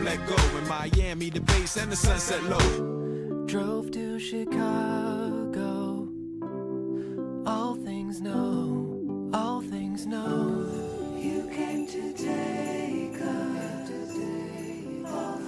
Place 0.00 0.18
where 0.18 0.18
I 0.18 0.26
come 0.26 0.26
let 0.26 0.26
go. 0.26 0.58
In 0.58 0.68
Miami, 0.68 1.30
the 1.30 1.40
base 1.40 1.76
and 1.76 1.90
the 1.90 1.96
sunset 1.96 2.42
low. 2.44 3.46
Drove 3.46 3.90
to 3.92 4.18
Chicago. 4.18 6.08
All 7.46 7.74
things 7.74 8.20
know, 8.20 9.30
all 9.32 9.60
things 9.60 10.06
know. 10.06 10.66
You 11.16 11.48
came 11.54 11.86
to 11.86 12.12
take 12.12 12.40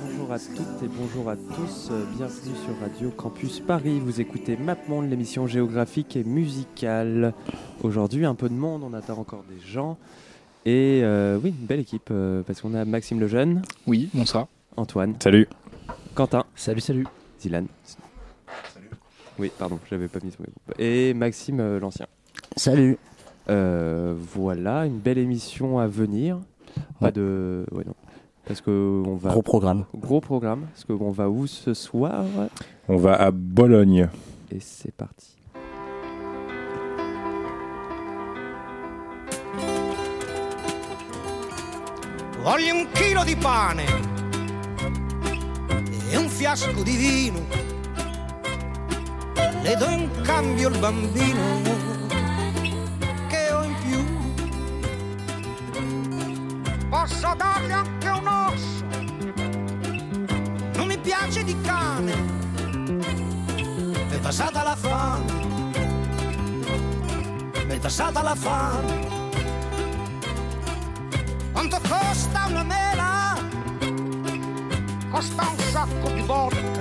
Bonjour 0.05 0.33
à 0.33 0.39
toutes 0.39 0.83
et 0.83 0.89
bonjour 0.89 1.28
à 1.28 1.37
tous, 1.37 1.91
bienvenue 2.16 2.55
sur 2.64 2.78
Radio 2.81 3.11
Campus 3.11 3.61
Paris. 3.61 4.00
Vous 4.00 4.20
écoutez 4.20 4.56
MapMonde, 4.56 5.11
l'émission 5.11 5.47
géographique 5.47 6.16
et 6.16 6.25
musicale. 6.25 7.34
Aujourd'hui, 7.83 8.25
un 8.25 8.34
peu 8.34 8.48
de 8.48 8.55
monde, 8.55 8.83
on 8.83 8.94
attend 8.94 9.19
encore 9.19 9.44
des 9.48 9.61
gens. 9.61 9.98
Et 10.65 11.01
euh, 11.03 11.39
oui, 11.43 11.51
une 11.59 11.67
belle 11.67 11.81
équipe, 11.81 12.09
euh, 12.11 12.43
parce 12.43 12.61
qu'on 12.61 12.75
a 12.75 12.85
Maxime 12.85 13.19
Lejeune, 13.21 13.63
Oui, 13.87 14.09
bonsoir. 14.15 14.47
Antoine, 14.77 15.15
Salut. 15.21 15.49
Quentin, 16.15 16.45
Salut, 16.55 16.81
salut. 16.81 17.07
Zilan. 17.41 17.65
Oui, 19.39 19.51
pardon, 19.59 19.79
j'avais 19.91 20.09
pas 20.09 20.21
mis 20.23 20.31
son 20.31 20.43
groupe. 20.43 20.79
Et 20.79 21.15
Maxime 21.15 21.59
euh, 21.61 21.81
l'Ancien. 21.81 22.07
Salut. 22.57 22.97
Euh, 23.51 24.15
voilà, 24.35 24.87
une 24.87 24.99
belle 24.99 25.19
émission 25.19 25.79
à 25.79 25.89
venir. 25.89 26.39
Pas 27.01 27.07
Ouais. 27.07 27.13
de. 27.13 27.67
Ouais, 27.73 27.83
non. 27.85 27.95
Parce 28.47 28.61
que 28.61 29.03
on 29.07 29.17
va. 29.17 29.31
Gros 29.31 29.43
programme. 29.43 29.85
Gros 29.95 30.21
programme. 30.21 30.67
Parce 30.73 30.85
qu'on 30.85 31.11
va 31.11 31.29
où 31.29 31.47
ce 31.47 31.75
soir? 31.75 32.25
On 32.89 32.97
va 32.97 33.15
à 33.21 33.31
Bologne. 33.31 34.09
Et 34.53 34.61
c'est 34.61 34.93
parti. 34.95 35.31
Voglio 42.43 42.75
un 42.75 42.89
chilo 42.91 43.23
di 43.23 43.37
pane 43.37 43.85
e 46.11 46.17
un 46.17 46.29
fiasco 46.29 46.83
di 46.83 46.97
vino. 46.97 47.47
Le 49.62 49.77
do 49.77 49.89
in 49.89 50.11
cambio 50.23 50.69
il 50.69 50.77
bambino 50.81 51.41
che 53.29 53.53
ho 53.53 53.62
in 53.62 53.75
più. 53.84 54.05
Posso 56.89 57.33
dargli 57.37 57.71
anche 57.71 58.09
un 58.09 58.27
osso. 58.27 58.84
Non 60.75 60.89
mi 60.89 60.99
piace 60.99 61.45
di 61.45 61.56
cane. 61.61 62.12
È 64.09 64.19
passata 64.19 64.65
la 64.65 64.75
fame. 64.75 65.33
È 67.69 67.78
passata 67.78 68.21
la 68.21 68.34
fame. 68.34 69.12
Costa 72.42 72.47
una 72.47 72.62
mela? 72.62 73.36
Costa 75.10 75.48
un 75.48 75.58
sacco 75.70 76.10
di 76.10 76.20
vodka. 76.22 76.80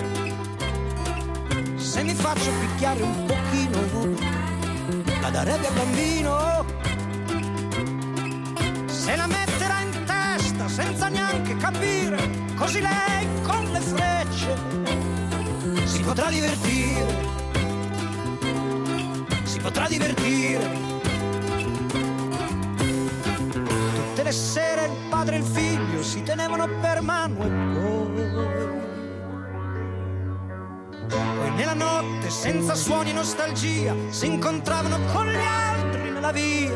Se 1.76 2.04
mi 2.04 2.14
faccio 2.14 2.52
picchiare 2.60 3.02
un 3.02 3.26
pochino, 3.26 3.80
la 5.22 5.30
darebbe 5.30 5.68
al 5.68 5.74
bambino. 5.74 6.66
Se 8.88 9.16
la 9.16 9.28
metterà 9.28 9.82
in 9.82 10.06
testa 10.06 10.68
senza 10.68 11.10
neanche 11.10 11.56
capire, 11.58 12.18
così 12.56 12.82
lei 12.82 13.28
con 13.44 13.72
le 13.72 13.80
frecce 13.80 14.58
si 15.86 16.02
potrà 16.02 16.30
divertire. 16.30 17.30
Si 19.44 19.60
potrà 19.60 19.88
divertire. 19.88 20.91
Le 24.32 24.38
sere 24.38 24.86
il 24.86 24.92
padre 25.10 25.36
e 25.36 25.40
il 25.40 25.44
figlio 25.44 26.02
si 26.02 26.24
tenevano 26.24 26.66
per 26.80 27.02
mano 27.02 27.44
e 27.44 27.50
poi. 27.74 28.30
Poi 31.10 31.52
nella 31.58 31.74
notte, 31.74 32.30
senza 32.30 32.74
suoni 32.74 33.10
e 33.10 33.14
nostalgia, 33.14 33.94
si 34.08 34.28
incontravano 34.28 35.00
con 35.12 35.28
gli 35.28 35.36
altri 35.36 36.12
nella 36.12 36.32
via. 36.32 36.72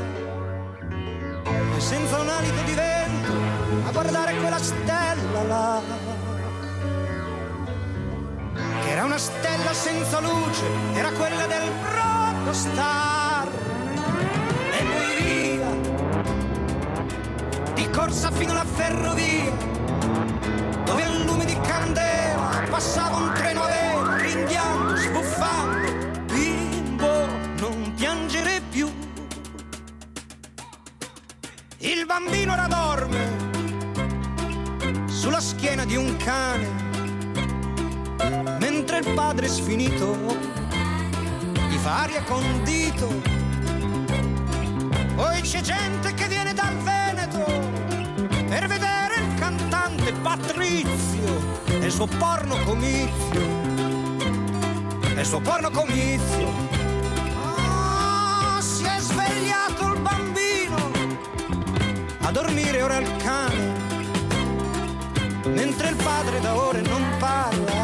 E 1.46 1.80
senza 1.80 2.20
un 2.20 2.28
alito 2.28 2.62
di 2.66 2.74
vento, 2.74 3.32
a 3.88 3.92
guardare 3.94 4.36
quella 4.36 4.60
stella 4.60 5.44
là. 5.48 5.82
Che 8.82 8.90
era 8.90 9.06
una 9.06 9.18
stella 9.18 9.72
senza 9.72 10.20
luce, 10.20 10.66
era 10.94 11.10
quella 11.12 11.46
del 11.48 11.72
Brodo 11.82 12.52
Star. 12.52 13.25
Corsa 18.06 18.30
fino 18.30 18.52
alla 18.52 18.64
ferrovia, 18.64 19.52
dove 20.86 21.04
a 21.04 21.10
lume 21.26 21.44
di 21.44 21.60
candela 21.62 22.64
passava 22.70 23.16
un 23.16 23.32
treno 23.34 23.64
a 23.64 23.68
vela, 23.68 24.18
ringhiando, 24.18 24.96
sbuffando. 24.96 26.24
Bimbo, 26.26 27.26
non 27.58 27.94
piangere 27.96 28.62
più. 28.70 28.88
Il 31.80 32.06
bambino 32.06 32.54
ora 32.54 32.68
dorme 32.68 33.24
sulla 35.08 35.40
schiena 35.40 35.84
di 35.84 35.96
un 35.96 36.16
cane, 36.18 36.68
mentre 38.60 39.00
il 39.00 39.14
padre 39.16 39.48
sfinito 39.48 40.16
gli 41.70 41.78
fa 41.78 42.04
aria 42.04 42.22
con 42.22 42.62
dito. 42.64 43.08
Poi 45.16 45.42
c'è 45.42 45.62
gente 45.62 46.14
che 46.14 46.28
cantante 49.86 50.14
Patrizio 50.14 51.62
e 51.68 51.86
il 51.86 51.92
suo 51.92 52.08
porno 52.08 52.58
comizio. 52.66 53.42
E 55.16 55.20
il 55.20 55.26
suo 55.26 55.40
porno 55.40 55.70
comizio. 55.70 56.52
Ah, 57.36 58.60
si 58.62 58.84
è 58.84 58.98
svegliato 59.00 59.94
il 59.94 60.00
bambino 60.00 60.92
a 62.22 62.32
dormire 62.32 62.82
ora 62.82 62.98
il 62.98 63.16
cane. 63.18 63.74
Mentre 65.54 65.90
il 65.90 65.96
padre 65.98 66.40
da 66.40 66.56
ore 66.56 66.82
non 66.82 67.04
parla 67.20 67.84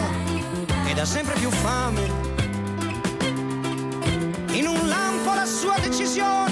ed 0.88 0.98
ha 0.98 1.06
sempre 1.06 1.36
più 1.36 1.52
fame. 1.52 2.30
In 4.54 4.68
un 4.68 4.88
lampo 4.88 5.34
la 5.34 5.46
sua 5.46 5.78
decisione 5.80 6.51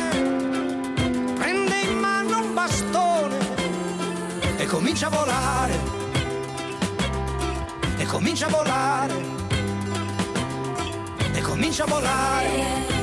comincia 5.00 5.08
a 5.08 5.26
volare. 5.26 5.80
E 7.98 8.06
comincia 8.06 8.46
a 8.48 8.50
volare. 8.50 9.14
E 11.34 11.42
comincia 11.42 11.84
a 11.84 11.88
volare. 11.88 12.99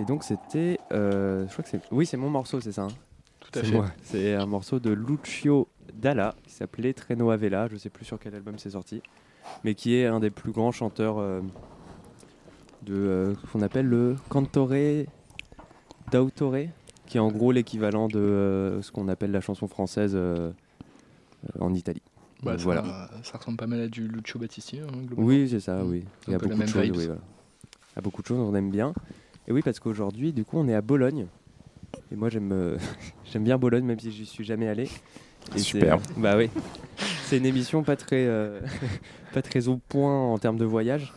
Et 0.00 0.04
donc 0.04 0.24
c'était, 0.24 0.78
euh, 0.92 1.46
je 1.46 1.52
crois 1.52 1.62
que 1.62 1.68
c'est, 1.68 1.80
oui 1.90 2.06
c'est 2.06 2.16
mon 2.16 2.30
morceau, 2.30 2.58
c'est 2.60 2.72
ça. 2.72 2.84
hein 2.84 2.88
Tout 3.40 3.58
à 3.58 3.62
fait. 3.62 3.70
moi. 3.76 3.86
C'est 4.02 4.34
un 4.34 4.46
morceau 4.46 4.80
de 4.80 4.90
Lucio 4.90 5.68
Dalla, 5.92 6.34
qui 6.44 6.52
s'appelait 6.54 6.94
Treno 6.94 7.30
Avella, 7.30 7.68
je 7.70 7.76
sais 7.76 7.90
plus 7.90 8.06
sur 8.06 8.18
quel 8.18 8.34
album 8.34 8.58
c'est 8.58 8.70
sorti, 8.70 9.02
mais 9.62 9.74
qui 9.74 9.94
est 9.96 10.06
un 10.06 10.18
des 10.18 10.30
plus 10.30 10.52
grands 10.52 10.72
chanteurs 10.72 11.18
euh, 11.18 11.42
de 12.82 12.94
euh, 12.94 13.34
ce 13.34 13.46
qu'on 13.52 13.60
appelle 13.60 13.86
le 13.86 14.16
cantore 14.30 14.72
d'autore, 16.10 16.54
qui 17.06 17.18
est 17.18 17.20
en 17.20 17.30
gros 17.30 17.52
l'équivalent 17.52 18.08
de 18.08 18.18
euh, 18.18 18.80
ce 18.80 18.90
qu'on 18.92 19.06
appelle 19.08 19.32
la 19.32 19.42
chanson 19.42 19.68
française 19.68 20.18
en 21.58 21.74
Italie. 21.74 22.02
Bah, 22.42 22.52
Donc 22.52 22.60
ça, 22.60 22.64
voilà. 22.64 23.10
ça 23.22 23.36
ressemble 23.36 23.58
pas 23.58 23.66
mal 23.66 23.82
à 23.82 23.88
du 23.88 24.08
Lucio 24.08 24.40
Battisti. 24.40 24.78
hein. 24.80 24.86
Oui, 25.18 25.46
c'est 25.50 25.60
ça, 25.60 25.84
oui. 25.84 26.04
C'est 26.24 26.28
Il 26.28 26.32
y 26.32 26.34
a 26.36 26.38
beaucoup 26.38 26.58
de 26.58 26.66
choses, 26.66 26.90
oui, 26.90 27.06
voilà. 27.06 27.20
Il 27.92 27.96
y 27.96 27.98
a 27.98 28.00
beaucoup 28.00 28.22
de 28.22 28.26
choses, 28.26 28.38
on 28.38 28.54
aime 28.54 28.70
bien. 28.70 28.94
Et 29.50 29.52
oui, 29.52 29.62
parce 29.62 29.80
qu'aujourd'hui, 29.80 30.32
du 30.32 30.44
coup, 30.44 30.58
on 30.58 30.68
est 30.68 30.74
à 30.76 30.80
Bologne. 30.80 31.26
Et 32.12 32.14
moi, 32.16 32.28
j'aime 32.28 32.52
euh, 32.52 32.78
j'aime 33.32 33.42
bien 33.42 33.58
Bologne, 33.58 33.84
même 33.84 33.98
si 33.98 34.12
j'y 34.12 34.24
suis 34.24 34.44
jamais 34.44 34.68
allé. 34.68 34.88
Et 35.56 35.58
Super. 35.58 35.98
c'est- 36.06 36.20
Bah 36.20 36.36
oui. 36.36 36.48
C'est 37.24 37.38
une 37.38 37.46
émission 37.46 37.82
pas 37.82 37.96
très, 37.96 38.26
euh, 38.26 38.60
pas 39.34 39.42
très 39.42 39.66
au 39.66 39.78
point 39.78 40.16
en 40.32 40.38
termes 40.38 40.56
de 40.56 40.64
voyage, 40.64 41.12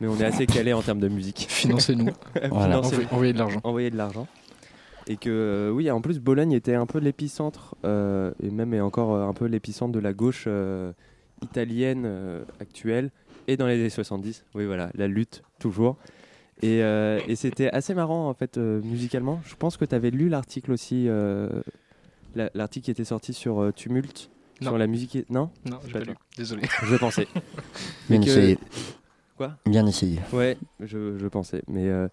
mais 0.00 0.08
on 0.08 0.16
est 0.16 0.24
assez 0.24 0.46
calé 0.46 0.72
en 0.72 0.82
termes 0.82 0.98
de 0.98 1.06
musique. 1.06 1.46
Financez-nous. 1.48 2.08
Financez-nous. 2.42 3.04
Envoyez- 3.04 3.06
envoyez 3.12 3.32
de 3.34 3.38
l'argent. 3.38 3.60
Envoyez 3.62 3.90
de 3.90 3.96
l'argent. 3.96 4.26
Et 5.06 5.16
que, 5.16 5.30
euh, 5.30 5.70
oui, 5.70 5.88
en 5.92 6.00
plus, 6.00 6.18
Bologne 6.18 6.50
était 6.50 6.74
un 6.74 6.86
peu 6.86 6.98
l'épicentre, 6.98 7.76
euh, 7.84 8.32
et 8.42 8.50
même 8.50 8.74
est 8.74 8.80
encore 8.80 9.14
euh, 9.14 9.28
un 9.28 9.32
peu 9.32 9.44
l'épicentre 9.46 9.92
de 9.92 10.00
la 10.00 10.12
gauche 10.12 10.44
euh, 10.48 10.92
italienne 11.40 12.02
euh, 12.04 12.42
actuelle, 12.60 13.10
et 13.46 13.56
dans 13.56 13.68
les 13.68 13.74
années 13.74 13.90
70. 13.90 14.44
Oui, 14.56 14.66
voilà, 14.66 14.90
la 14.96 15.06
lutte, 15.06 15.42
toujours. 15.60 15.96
Et, 16.62 16.82
euh, 16.82 17.20
et 17.26 17.36
c'était 17.36 17.70
assez 17.70 17.94
marrant, 17.94 18.28
en 18.28 18.34
fait, 18.34 18.58
euh, 18.58 18.80
musicalement. 18.82 19.40
Je 19.44 19.54
pense 19.56 19.76
que 19.76 19.84
tu 19.84 19.94
avais 19.94 20.10
lu 20.10 20.28
l'article 20.28 20.72
aussi, 20.72 21.06
euh, 21.08 21.48
la- 22.34 22.50
l'article 22.54 22.84
qui 22.86 22.90
était 22.90 23.04
sorti 23.04 23.32
sur 23.32 23.60
euh, 23.60 23.72
Tumulte, 23.72 24.30
Non. 24.60 24.68
sur 24.68 24.78
la 24.78 24.86
musique. 24.86 25.16
et- 25.16 25.24
Non? 25.30 25.50
Non, 25.64 25.78
j'ai 25.86 25.92
Pas 25.92 26.00
lu. 26.00 26.14
Désolé. 26.36 26.62
Je 26.82 26.96
pensais. 26.96 27.26
Bien 28.10 28.20
que- 28.20 28.26
essayé. 28.26 28.58
Quoi? 29.36 29.56
Bien 29.64 29.86
essayé. 29.86 30.18
Ouais, 30.34 30.58
je, 30.80 31.16
je 31.16 31.26
pensais. 31.28 31.62
Mais 31.66 31.88
euh, 31.88 32.08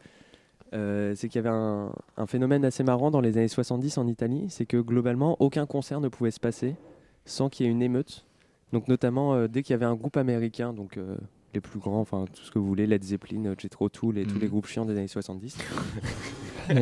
euh, 0.74 1.14
c'est 1.16 1.28
qu'il 1.28 1.40
y 1.44 1.46
avait 1.46 1.54
un, 1.54 1.92
un 2.16 2.26
phénomène 2.26 2.64
assez 2.64 2.84
marrant 2.84 3.12
dans 3.12 3.20
les 3.22 3.38
années 3.38 3.48
70 3.50 3.98
en 3.98 4.08
Italie, 4.08 4.46
c'est 4.50 4.66
que 4.66 4.78
globalement, 4.78 5.36
aucun 5.42 5.66
concert 5.66 6.00
ne 6.00 6.08
pouvait 6.08 6.32
se 6.32 6.40
passer 6.40 6.76
sans 7.26 7.50
qu'il 7.50 7.66
y 7.66 7.70
ait 7.70 7.72
une 7.72 7.82
émeute. 7.82 8.26
Donc 8.72 8.88
notamment 8.88 9.34
euh, 9.34 9.48
dès 9.48 9.62
qu'il 9.62 9.74
y 9.74 9.76
avait 9.76 9.86
un 9.86 9.96
groupe 9.96 10.16
américain, 10.18 10.72
donc 10.74 10.96
euh, 10.98 11.18
les 11.58 11.62
plus 11.62 11.80
grands, 11.80 12.00
enfin 12.00 12.26
tout 12.34 12.44
ce 12.44 12.52
que 12.52 12.60
vous 12.60 12.68
voulez, 12.68 12.88
Led 12.88 13.04
Zeppelin, 13.04 13.46
euh, 13.46 13.56
Jethro 13.58 13.90
Tull 13.90 14.18
et 14.18 14.26
tous 14.26 14.40
les 14.40 14.48
groupes 14.48 14.68
chiants 14.68 14.86
des 14.86 14.98
années 14.98 15.08
70. 15.08 15.58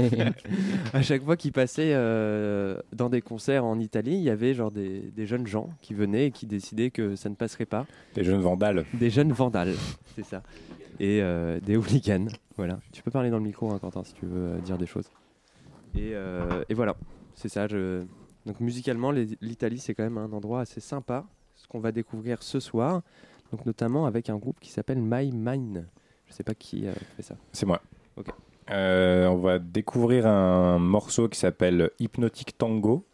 à 0.94 1.02
chaque 1.02 1.24
fois 1.24 1.38
qu'ils 1.38 1.52
passaient 1.52 1.94
euh, 1.94 2.78
dans 2.94 3.10
des 3.10 3.22
concerts 3.22 3.66
en 3.66 3.80
Italie, 3.80 4.16
il 4.16 4.24
y 4.24 4.30
avait 4.30 4.54
genre 4.54 4.72
des, 4.72 5.00
des 5.16 5.26
jeunes 5.26 5.48
gens 5.48 5.70
qui 5.82 5.94
venaient 5.94 6.28
et 6.28 6.32
qui 6.32 6.46
décidaient 6.46 6.92
que 6.92 7.16
ça 7.16 7.30
ne 7.30 7.36
passerait 7.36 7.66
pas. 7.66 7.86
Des 8.16 8.24
jeunes 8.24 8.42
vandales. 8.42 8.86
Des 8.94 9.10
jeunes 9.10 9.32
vandales, 9.32 9.74
c'est 10.16 10.26
ça. 10.26 10.44
Et 11.00 11.22
euh, 11.22 11.60
des 11.60 11.76
hooligans. 11.78 12.28
Voilà. 12.58 12.80
Tu 12.92 13.02
peux 13.02 13.12
parler 13.12 13.30
dans 13.30 13.38
le 13.38 13.44
micro, 13.44 13.72
hein, 13.72 13.80
Quentin, 13.80 14.04
si 14.04 14.14
tu 14.14 14.26
veux 14.26 14.54
euh, 14.54 14.58
dire 14.60 14.78
des 14.78 14.86
choses. 14.86 15.10
Et, 15.94 16.12
euh, 16.14 16.64
et 16.70 16.74
voilà, 16.74 16.96
c'est 17.34 17.50
ça. 17.50 17.68
Je... 17.68 18.04
Donc 18.46 18.60
musicalement, 18.60 19.12
l'Italie, 19.12 19.80
c'est 19.80 19.94
quand 19.94 20.04
même 20.04 20.18
un 20.18 20.32
endroit 20.32 20.62
assez 20.62 20.82
sympa, 20.82 21.26
ce 21.56 21.68
qu'on 21.68 21.80
va 21.80 21.92
découvrir 21.92 22.44
ce 22.44 22.60
soir. 22.60 23.02
Donc 23.56 23.66
notamment 23.66 24.06
avec 24.06 24.30
un 24.30 24.36
groupe 24.36 24.60
qui 24.60 24.70
s'appelle 24.70 24.98
My 25.00 25.32
Mine. 25.32 25.88
Je 26.28 26.34
sais 26.34 26.44
pas 26.44 26.54
qui 26.54 26.90
a 26.90 26.92
fait 27.16 27.22
ça. 27.22 27.36
C'est 27.54 27.66
moi. 27.66 27.82
Euh, 28.70 29.28
on 29.28 29.38
va 29.38 29.60
découvrir 29.60 30.28
un 30.28 30.78
morceau 30.78 31.30
qui 31.30 31.40
s'appelle 31.40 31.92
Hypnotic 32.00 32.58
Tango, 32.58 33.06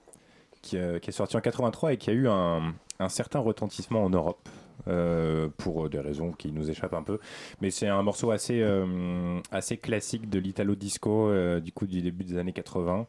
qui, 0.63 0.77
euh, 0.77 0.97
qui 0.97 1.11
est 1.11 1.13
sorti 1.13 1.37
en 1.37 1.41
83 1.41 1.93
et 1.93 1.97
qui 1.97 2.09
a 2.09 2.13
eu 2.13 2.27
un, 2.27 2.73
un 2.97 3.09
certain 3.09 3.37
retentissement 3.37 4.03
en 4.03 4.09
Europe. 4.09 4.49
euh, 4.87 5.47
pour 5.57 5.91
des 5.91 5.99
raisons 5.99 6.31
qui 6.31 6.51
nous 6.51 6.71
échappent 6.71 6.95
un 6.95 7.03
peu, 7.03 7.19
mais 7.61 7.69
c'est 7.69 7.87
un 7.87 8.01
morceau 8.01 8.31
assez 8.31 8.61
euh, 8.63 9.39
assez 9.51 9.77
classique 9.77 10.27
de 10.27 10.39
l'italo 10.39 10.73
disco 10.73 11.29
euh, 11.29 11.59
du 11.59 11.71
coup 11.71 11.85
du 11.85 12.01
début 12.01 12.23
des 12.23 12.37
années 12.37 12.51
80. 12.51 13.05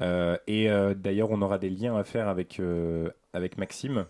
Euh, 0.00 0.36
et 0.48 0.68
euh, 0.68 0.94
d'ailleurs, 0.94 1.30
on 1.30 1.40
aura 1.42 1.58
des 1.58 1.70
liens 1.70 1.94
à 1.96 2.02
faire 2.02 2.26
avec 2.28 2.58
euh, 2.58 3.08
avec 3.34 3.56
Maxime, 3.56 4.06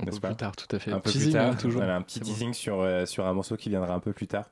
Un 0.00 0.04
peu 0.06 0.18
pas 0.20 0.28
plus 0.28 0.36
tard, 0.36 0.54
tout 0.56 0.76
à 0.76 0.78
fait. 0.78 0.92
un 0.92 1.00
peu 1.00 1.10
Teasing, 1.10 1.30
plus 1.30 1.38
tard. 1.38 1.50
hein, 1.52 1.56
toujours. 1.56 1.80
Voilà, 1.80 1.96
un 1.96 2.02
petit 2.02 2.20
bon. 2.20 2.26
teasing 2.26 2.52
sur, 2.54 2.80
euh, 2.80 3.04
sur 3.06 3.26
un 3.26 3.32
morceau 3.32 3.56
qui 3.56 3.68
viendra 3.68 3.94
un 3.94 3.98
peu 4.00 4.12
plus 4.12 4.26
tard. 4.28 4.48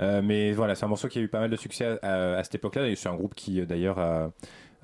Euh, 0.00 0.22
mais 0.22 0.52
voilà, 0.52 0.74
c'est 0.74 0.84
un 0.84 0.88
morceau 0.88 1.08
qui 1.08 1.18
a 1.18 1.22
eu 1.22 1.28
pas 1.28 1.40
mal 1.40 1.50
de 1.50 1.56
succès 1.56 1.98
à, 2.02 2.06
à- 2.34 2.38
à 2.38 2.44
cette 2.44 2.54
époque-là. 2.56 2.88
Et 2.88 2.96
c'est 2.96 3.08
un 3.08 3.14
groupe 3.16 3.34
qui, 3.34 3.60
euh, 3.60 3.66
d'ailleurs, 3.66 3.98
a, 3.98 4.30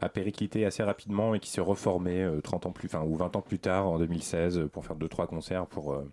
a 0.00 0.08
périclité 0.08 0.66
assez 0.66 0.82
rapidement 0.82 1.34
et 1.34 1.40
qui 1.40 1.50
s'est 1.50 1.60
reformé 1.62 2.22
euh, 2.22 2.40
30 2.42 2.66
ans 2.66 2.72
plus, 2.72 2.86
enfin, 2.92 3.02
ou 3.06 3.16
20 3.16 3.34
ans 3.36 3.40
plus 3.40 3.58
tard, 3.58 3.86
en 3.88 3.98
2016, 3.98 4.58
euh, 4.58 4.68
pour 4.68 4.84
faire 4.84 4.96
2-3 4.96 5.26
concerts 5.26 5.66
pour. 5.66 5.92
euh, 5.94 6.08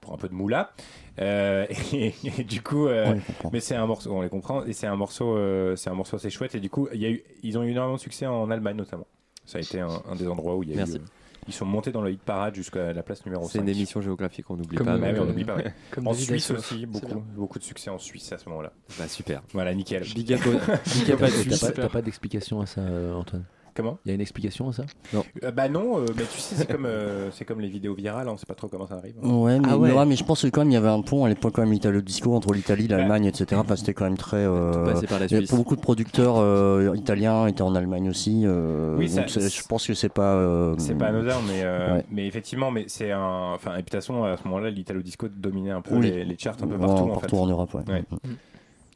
pour 0.00 0.12
un 0.14 0.16
peu 0.16 0.28
de 0.28 0.34
moula. 0.34 0.72
Euh, 1.20 1.64
et, 1.92 2.12
et 2.24 2.42
du 2.42 2.60
coup, 2.60 2.88
euh, 2.88 3.14
mais 3.52 3.60
c'est 3.60 3.76
un 3.76 3.86
morceau, 3.86 4.10
on 4.12 4.20
les 4.22 4.28
comprend, 4.28 4.64
et 4.64 4.72
c'est 4.72 4.88
un 4.88 4.96
morceau, 4.96 5.36
euh, 5.36 5.76
c'est 5.76 5.90
un 5.90 5.94
morceau 5.94 6.16
assez 6.16 6.28
chouette. 6.28 6.56
Et 6.56 6.60
du 6.60 6.70
coup, 6.70 6.88
il 6.92 7.00
y 7.00 7.06
a 7.06 7.10
eu, 7.10 7.22
ils 7.44 7.56
ont 7.56 7.62
eu 7.62 7.70
énormément 7.70 7.94
de 7.94 8.00
succès 8.00 8.26
en 8.26 8.50
Allemagne 8.50 8.74
notamment. 8.76 9.06
Ça 9.44 9.58
a 9.58 9.60
été 9.60 9.78
un, 9.78 10.02
un 10.10 10.16
des 10.16 10.26
endroits 10.26 10.56
où 10.56 10.64
il 10.64 10.70
y 10.70 10.72
a 10.72 10.76
Merci. 10.78 10.96
eu. 10.96 11.00
Ils 11.48 11.52
sont 11.54 11.66
montés 11.66 11.90
dans 11.92 12.02
le 12.02 12.10
hit 12.12 12.20
parade 12.22 12.54
jusqu'à 12.54 12.92
la 12.92 13.02
place 13.02 13.24
numéro 13.26 13.44
5. 13.44 13.50
C'est 13.52 13.58
une 13.58 13.68
émission 13.68 14.00
géographique, 14.00 14.48
on 14.50 14.56
n'oublie 14.56 14.76
pas. 14.78 14.96
mais 14.96 15.18
on 15.18 15.22
euh, 15.22 15.26
n'oublie 15.26 15.44
pas. 15.44 15.56
ouais. 15.56 15.74
Comme 15.90 16.06
En 16.06 16.14
Suisse 16.14 16.50
aussi, 16.50 16.86
beaucoup, 16.86 17.20
beaucoup 17.34 17.58
de 17.58 17.64
succès 17.64 17.90
en 17.90 17.98
Suisse 17.98 18.32
à 18.32 18.38
ce 18.38 18.48
moment-là. 18.48 18.72
Bah 18.98 19.08
super. 19.08 19.42
Voilà, 19.52 19.74
nickel. 19.74 20.02
Big 20.14 20.32
up, 20.34 20.40
au- 20.46 20.50
big 20.98 21.10
up 21.12 21.22
à 21.22 21.26
T'as 21.26 21.32
Suisse. 21.32 21.60
pas, 21.60 21.72
t'as 21.72 21.88
pas 21.88 22.02
d'explication 22.02 22.60
à 22.60 22.66
ça, 22.66 22.80
euh, 22.82 23.14
Antoine? 23.14 23.44
Comment? 23.74 23.98
Il 24.04 24.08
y 24.08 24.12
a 24.12 24.14
une 24.14 24.20
explication 24.20 24.68
à 24.68 24.72
ça? 24.74 24.84
Euh, 25.14 25.50
Bah 25.50 25.68
non, 25.68 25.98
euh, 25.98 26.04
mais 26.16 26.24
tu 26.24 26.38
sais, 26.38 26.54
c'est 26.56 26.70
comme, 26.70 26.84
euh, 26.84 27.30
c'est 27.30 27.44
comme 27.46 27.60
les 27.60 27.68
vidéos 27.68 27.94
virales, 27.94 28.28
on 28.28 28.36
sait 28.36 28.44
pas 28.46 28.54
trop 28.54 28.68
comment 28.68 28.86
ça 28.86 28.96
arrive. 28.96 29.14
Ouais 29.22 29.58
mais, 29.58 29.68
Ah 29.70 29.78
ouais. 29.78 29.92
ouais, 29.92 30.04
mais 30.06 30.14
je 30.16 30.24
pense 30.24 30.42
que 30.42 30.48
quand 30.48 30.60
même 30.60 30.70
il 30.70 30.74
y 30.74 30.76
avait 30.76 30.88
un 30.90 31.00
pont 31.00 31.24
à 31.24 31.28
l'époque 31.30 31.54
quand 31.54 31.62
même 31.62 31.72
italo-disco 31.72 32.34
entre 32.34 32.52
l'Italie, 32.52 32.86
l'Allemagne, 32.88 33.24
etc. 33.24 33.58
Enfin, 33.64 33.76
c'était 33.76 33.94
quand 33.94 34.04
même 34.04 34.18
très. 34.18 34.36
euh, 34.44 34.92
Passé 34.92 35.06
par 35.06 35.18
la 35.20 35.26
il 35.26 35.30
y 35.32 35.34
a- 35.34 35.38
Suisse. 35.38 35.54
beaucoup 35.54 35.74
de 35.76 35.80
producteurs 35.80 36.36
euh, 36.38 36.94
italiens 36.96 37.46
étaient 37.46 37.62
en 37.62 37.74
Allemagne 37.74 38.10
aussi. 38.10 38.42
euh, 38.44 38.96
Oui, 38.98 39.08
ça- 39.08 39.20
donc 39.20 39.30
c'est- 39.30 39.48
je 39.48 39.66
pense 39.66 39.86
que 39.86 39.94
c'est 39.94 40.12
pas. 40.12 40.34
euh, 40.34 40.74
C'est 40.78 40.94
pas 40.98 41.06
anodin, 41.06 41.36
mais, 41.48 41.62
euh, 41.64 41.94
Ouais. 41.96 42.04
mais 42.10 42.26
effectivement, 42.26 42.70
mais 42.70 42.84
c'est 42.88 43.10
un. 43.10 43.52
Enfin, 43.54 43.72
et 43.72 43.74
puis 43.76 43.84
de 43.84 43.90
toute 43.90 43.94
façon, 43.94 44.24
à 44.24 44.36
ce 44.36 44.44
moment-là, 44.44 44.68
l'Italo 44.70 45.00
Disco 45.02 45.28
dominait 45.28 45.70
un 45.70 45.80
peu 45.80 45.94
Oui. 45.96 46.10
les, 46.10 46.24
les 46.26 46.36
charts 46.38 46.56
un 46.62 46.66
peu 46.66 46.74
ouais, 46.74 46.78
partout. 46.80 47.04
en 47.04 47.08
partout 47.08 47.36
fait. 47.36 47.42
en 47.42 47.46
Europe, 47.46 47.72
ouais. 47.74 47.82
Ouais. 47.88 48.00
Mm, 48.10 48.12
Donc 48.24 48.36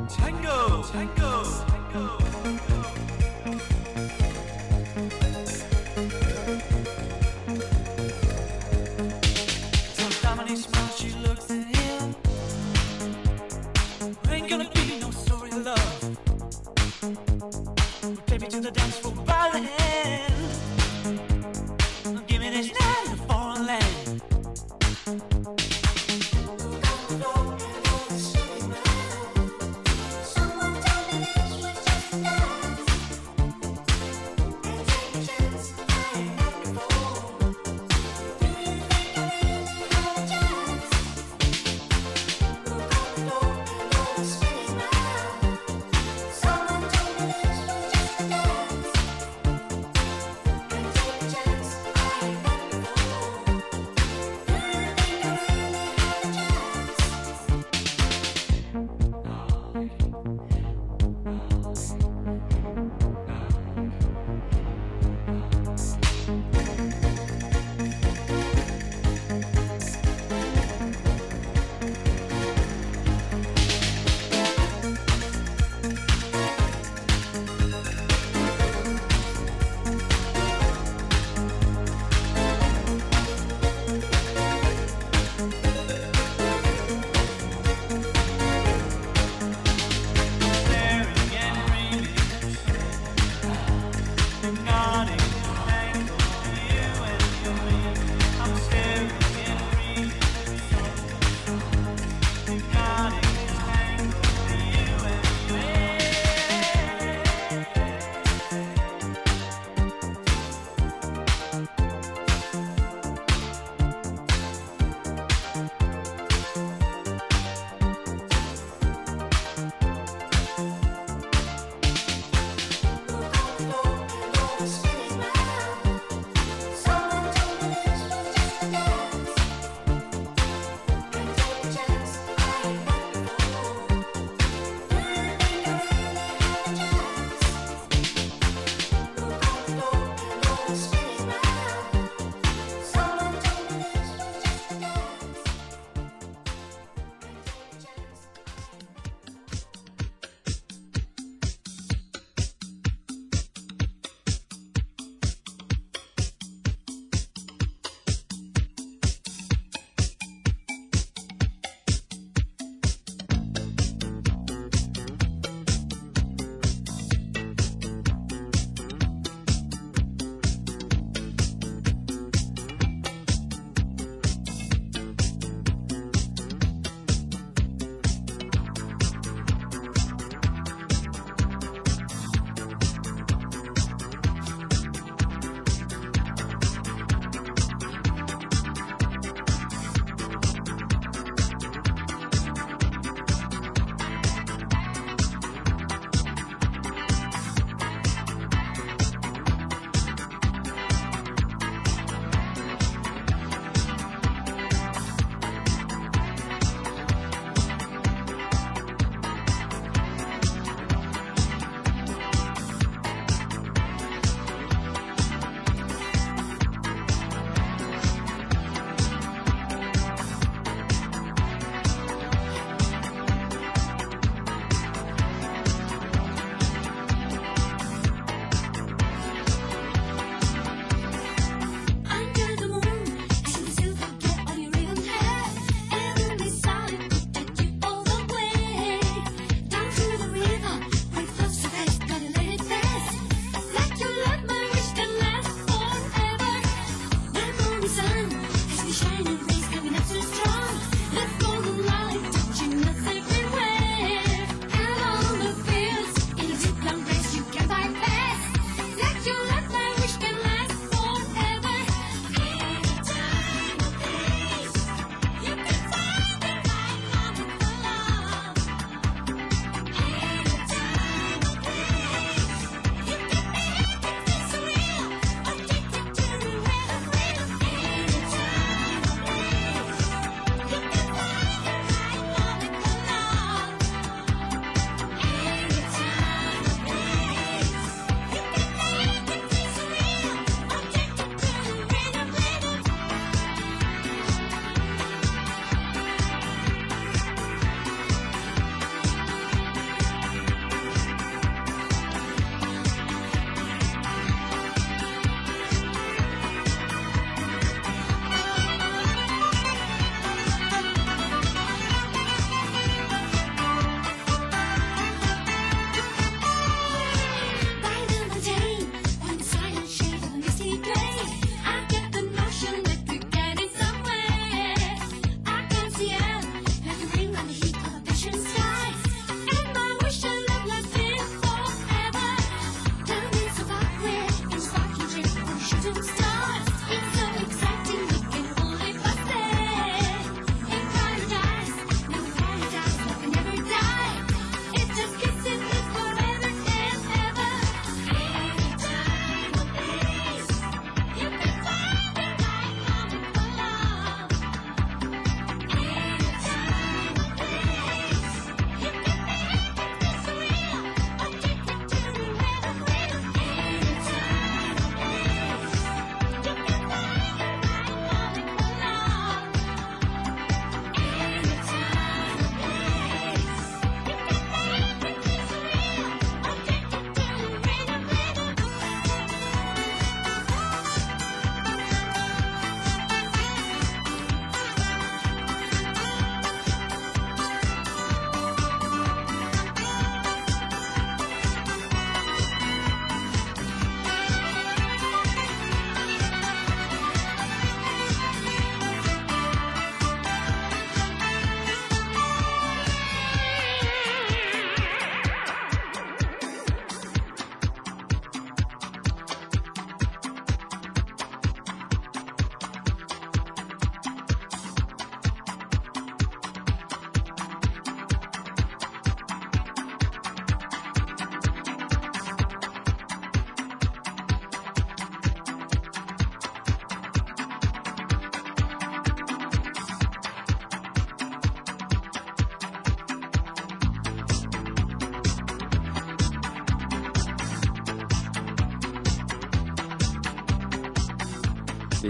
Tango, 0.08 0.82
tango, 0.92 1.42
tango. 1.92 2.23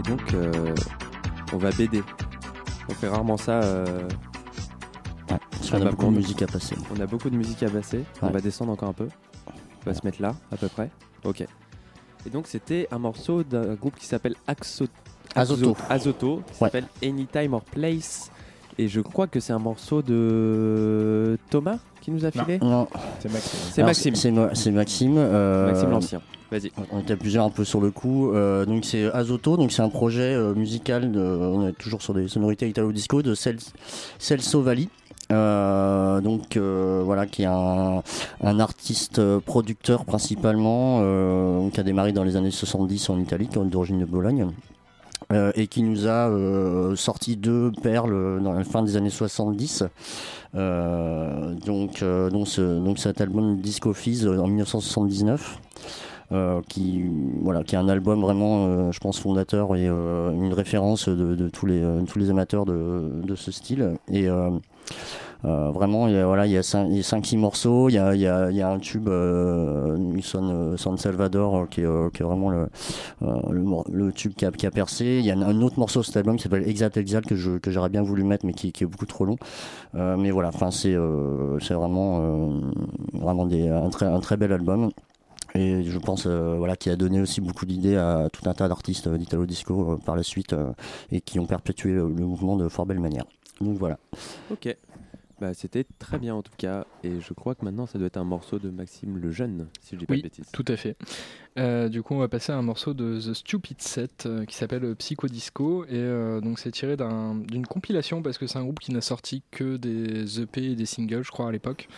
Donc, 0.08 0.34
euh, 0.34 0.74
on 1.52 1.56
va 1.58 1.70
BD. 1.70 2.02
On 2.88 2.94
fait 2.94 3.08
rarement 3.08 3.36
ça. 3.36 3.62
euh, 3.62 4.08
parce 5.26 5.70
qu'on 5.70 5.76
a 5.76 5.80
sur 5.80 5.90
beaucoup 5.90 6.06
de 6.10 6.16
musique 6.16 6.42
à 6.42 6.46
passer. 6.46 6.76
On 6.94 7.00
a 7.00 7.06
beaucoup 7.06 7.30
de 7.30 7.36
musique 7.36 7.62
à 7.62 7.70
passer. 7.70 8.04
On 8.22 8.28
va 8.30 8.40
descendre 8.40 8.72
encore 8.72 8.90
un 8.90 8.94
peu. 8.94 9.08
On 9.48 9.90
va 9.90 9.94
se 9.94 10.04
mettre 10.04 10.20
là, 10.20 10.34
à 10.52 10.56
peu 10.56 10.68
près. 10.68 10.90
Ok. 11.24 11.46
Et 12.26 12.30
donc, 12.30 12.46
c'était 12.46 12.88
un 12.90 12.98
morceau 12.98 13.42
d'un 13.42 13.74
groupe 13.74 13.96
qui 13.96 14.06
s'appelle 14.06 14.34
Axo... 14.46 14.86
Azoto. 15.34 15.76
Azoto, 15.88 16.42
qui 16.48 16.54
s'appelle 16.58 16.86
Anytime 17.02 17.54
or 17.54 17.62
Place. 17.64 18.30
Et 18.78 18.88
je 18.88 19.00
crois 19.00 19.26
que 19.26 19.40
c'est 19.40 19.52
un 19.52 19.58
morceau 19.58 20.02
de 20.02 21.38
Thomas? 21.50 21.78
Qui 22.04 22.10
nous 22.10 22.24
a 22.24 22.30
filé 22.30 22.58
Non. 22.60 22.86
C'est 23.20 23.32
Maxime. 23.32 23.58
C'est 23.72 23.82
Maxime. 23.82 24.48
C'est 24.54 24.70
Maxime. 24.70 25.14
euh, 25.18 25.70
Maxime 25.72 25.90
l'ancien. 25.90 26.20
Vas-y. 26.50 26.70
On 26.92 27.00
était 27.00 27.16
plusieurs 27.16 27.44
un 27.44 27.50
peu 27.50 27.64
sur 27.64 27.80
le 27.80 27.90
coup. 27.90 28.30
Euh, 28.32 28.64
donc 28.66 28.84
c'est 28.84 29.10
Azoto, 29.12 29.56
donc 29.56 29.72
c'est 29.72 29.82
un 29.82 29.88
projet 29.88 30.34
euh, 30.34 30.54
musical. 30.54 31.10
De, 31.10 31.20
on 31.20 31.66
est 31.66 31.72
toujours 31.72 32.02
sur 32.02 32.14
des 32.14 32.28
sonorités 32.28 32.68
italo 32.68 32.92
disco 32.92 33.22
de 33.22 33.34
Cel- 33.34 33.58
Celso 34.18 34.60
Valli. 34.62 34.88
Euh, 35.32 36.20
donc 36.20 36.58
euh, 36.58 37.00
voilà 37.02 37.24
qui 37.26 37.42
est 37.44 37.46
un, 37.46 38.02
un 38.42 38.60
artiste 38.60 39.18
euh, 39.18 39.40
producteur 39.40 40.04
principalement 40.04 40.98
euh, 41.00 41.70
qui 41.70 41.80
a 41.80 41.82
démarré 41.82 42.12
dans 42.12 42.24
les 42.24 42.36
années 42.36 42.50
70 42.50 43.08
en 43.08 43.18
Italie 43.18 43.48
qui 43.48 43.58
est 43.58 43.64
d'origine 43.64 43.98
de 44.00 44.04
Bologne 44.04 44.48
euh, 45.34 45.52
et 45.54 45.66
qui 45.66 45.82
nous 45.82 46.06
a 46.06 46.30
euh, 46.30 46.96
sorti 46.96 47.36
deux 47.36 47.70
perles 47.82 48.40
dans 48.42 48.52
la 48.54 48.64
fin 48.64 48.82
des 48.82 48.96
années 48.96 49.10
70 49.10 49.84
euh, 50.54 51.54
donc, 51.66 52.02
euh, 52.02 52.30
donc, 52.30 52.48
ce- 52.48 52.78
donc 52.82 52.98
cet 52.98 53.20
album 53.20 53.56
Disco 53.60 53.92
Fizz 53.92 54.26
euh, 54.26 54.38
en 54.38 54.46
1979 54.46 55.58
euh, 56.32 56.60
qui, 56.68 57.04
voilà, 57.42 57.62
qui 57.64 57.74
est 57.74 57.78
un 57.78 57.88
album 57.88 58.20
vraiment, 58.20 58.66
euh, 58.66 58.92
je 58.92 58.98
pense, 58.98 59.18
fondateur 59.20 59.76
et 59.76 59.86
euh, 59.88 60.30
une 60.32 60.52
référence 60.54 61.08
de, 61.08 61.48
tous, 61.48 61.66
les, 61.66 61.82
euh, 61.82 62.02
tous 62.02 62.18
les 62.18 62.30
amateurs 62.30 62.64
de, 62.64 63.34
ce 63.34 63.52
style. 63.52 63.82
Euh, 63.82 63.96
euh, 64.28 64.50
vraiment, 65.42 66.08
il 66.08 66.14
y 66.14 66.18
a, 66.18 66.26
voilà, 66.26 66.46
il 66.46 66.52
y 66.52 66.58
a 66.58 66.62
5-6 66.62 67.36
morceaux, 67.36 67.88
il 67.88 67.94
y 67.94 67.98
a, 67.98 68.14
il 68.14 68.20
y 68.20 68.26
a- 68.26 68.68
un 68.68 68.78
tube, 68.78 69.08
euh, 69.08 69.96
Son, 70.22 70.48
euh, 70.50 70.76
San 70.76 70.96
Salvador, 70.96 71.56
euh, 71.56 71.66
qui, 71.66 71.82
est, 71.82 71.84
euh, 71.86 72.08
vraiment 72.20 72.50
le, 72.50 72.68
euh, 73.22 74.10
tube 74.12 74.34
qui 74.34 74.46
a, 74.46 74.70
percé. 74.70 75.18
Il 75.18 75.24
y 75.24 75.30
a 75.30 75.34
un, 75.36 75.62
autre 75.62 75.78
morceau 75.78 76.00
de 76.00 76.04
cet 76.04 76.16
album 76.16 76.36
qui 76.36 76.44
s'appelle 76.44 76.68
Exalt 76.68 76.96
Exalt 76.96 77.26
que 77.60 77.70
j'aurais 77.70 77.88
bien 77.88 78.02
voulu 78.02 78.24
mettre, 78.24 78.46
mais 78.46 78.52
qui, 78.52 78.68
est 78.68 78.86
beaucoup 78.86 79.06
trop 79.06 79.24
long. 79.24 79.36
Euh, 79.94 80.16
mais 80.16 80.30
voilà, 80.30 80.50
c'est 80.70 80.94
euh, 80.94 81.58
c'est 81.60 81.74
vraiment, 81.74 82.20
euh, 82.20 82.60
vraiment 83.12 83.44
un, 83.44 83.90
très, 84.20 84.36
bel 84.36 84.52
album. 84.52 84.90
Et 85.56 85.84
je 85.84 85.98
pense 85.98 86.26
euh, 86.26 86.56
voilà, 86.58 86.74
qui 86.74 86.90
a 86.90 86.96
donné 86.96 87.20
aussi 87.20 87.40
beaucoup 87.40 87.64
d'idées 87.64 87.96
à 87.96 88.28
tout 88.32 88.48
un 88.48 88.54
tas 88.54 88.66
d'artistes 88.66 89.06
euh, 89.06 89.16
d'Italo 89.16 89.46
Disco 89.46 89.92
euh, 89.92 89.96
par 90.04 90.16
la 90.16 90.24
suite 90.24 90.52
euh, 90.52 90.72
et 91.12 91.20
qui 91.20 91.38
ont 91.38 91.46
perpétué 91.46 91.92
euh, 91.92 92.08
le 92.08 92.24
mouvement 92.24 92.56
de 92.56 92.68
fort 92.68 92.86
belle 92.86 92.98
manière. 92.98 93.24
Donc 93.60 93.78
voilà. 93.78 93.98
Ok. 94.50 94.76
Bah, 95.40 95.52
c'était 95.52 95.84
très 95.98 96.18
bien 96.18 96.34
en 96.34 96.42
tout 96.42 96.52
cas. 96.56 96.86
Et 97.02 97.20
je 97.20 97.32
crois 97.32 97.54
que 97.54 97.64
maintenant 97.64 97.86
ça 97.86 97.98
doit 97.98 98.06
être 98.06 98.16
un 98.16 98.24
morceau 98.24 98.58
de 98.58 98.70
Maxime 98.70 99.18
le 99.18 99.30
Jeune, 99.32 99.66
si 99.80 99.94
je 99.96 100.00
dis 100.00 100.06
pas 100.06 100.12
Oui, 100.14 100.18
de 100.20 100.24
bêtises. 100.24 100.48
tout 100.52 100.64
à 100.68 100.76
fait. 100.76 100.96
Euh, 101.58 101.88
du 101.88 102.02
coup, 102.02 102.14
on 102.14 102.18
va 102.18 102.28
passer 102.28 102.52
à 102.52 102.56
un 102.56 102.62
morceau 102.62 102.94
de 102.94 103.18
The 103.20 103.34
Stupid 103.34 103.80
Set 103.82 104.26
euh, 104.26 104.44
qui 104.44 104.54
s'appelle 104.56 104.94
Psycho 104.96 105.26
Disco. 105.28 105.84
Et 105.86 105.90
euh, 105.94 106.40
donc, 106.40 106.58
c'est 106.58 106.70
tiré 106.70 106.96
d'un- 106.96 107.34
d'une 107.36 107.66
compilation 107.66 108.22
parce 108.22 108.38
que 108.38 108.46
c'est 108.46 108.58
un 108.58 108.62
groupe 108.62 108.78
qui 108.80 108.92
n'a 108.92 109.00
sorti 109.00 109.42
que 109.50 109.76
des 109.76 110.40
EP 110.40 110.72
et 110.72 110.76
des 110.76 110.86
singles, 110.86 111.24
je 111.24 111.30
crois, 111.30 111.48
à 111.48 111.52
l'époque. 111.52 111.88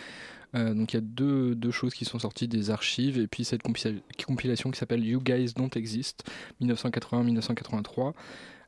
Donc, 0.55 0.95
il 0.95 0.97
y 0.97 0.99
a 0.99 1.03
deux, 1.03 1.55
deux 1.55 1.71
choses 1.71 1.93
qui 1.93 2.07
sont 2.07 2.19
sorties 2.19 2.49
des 2.49 2.71
archives. 2.71 3.19
Et 3.19 3.27
puis, 3.27 3.45
cette 3.45 3.63
compila- 3.63 4.01
compilation 4.27 4.71
qui 4.71 4.79
s'appelle 4.79 5.05
You 5.05 5.21
Guys 5.21 5.53
Don't 5.55 5.69
Exist, 5.77 6.25
1980-1983. 6.63 8.15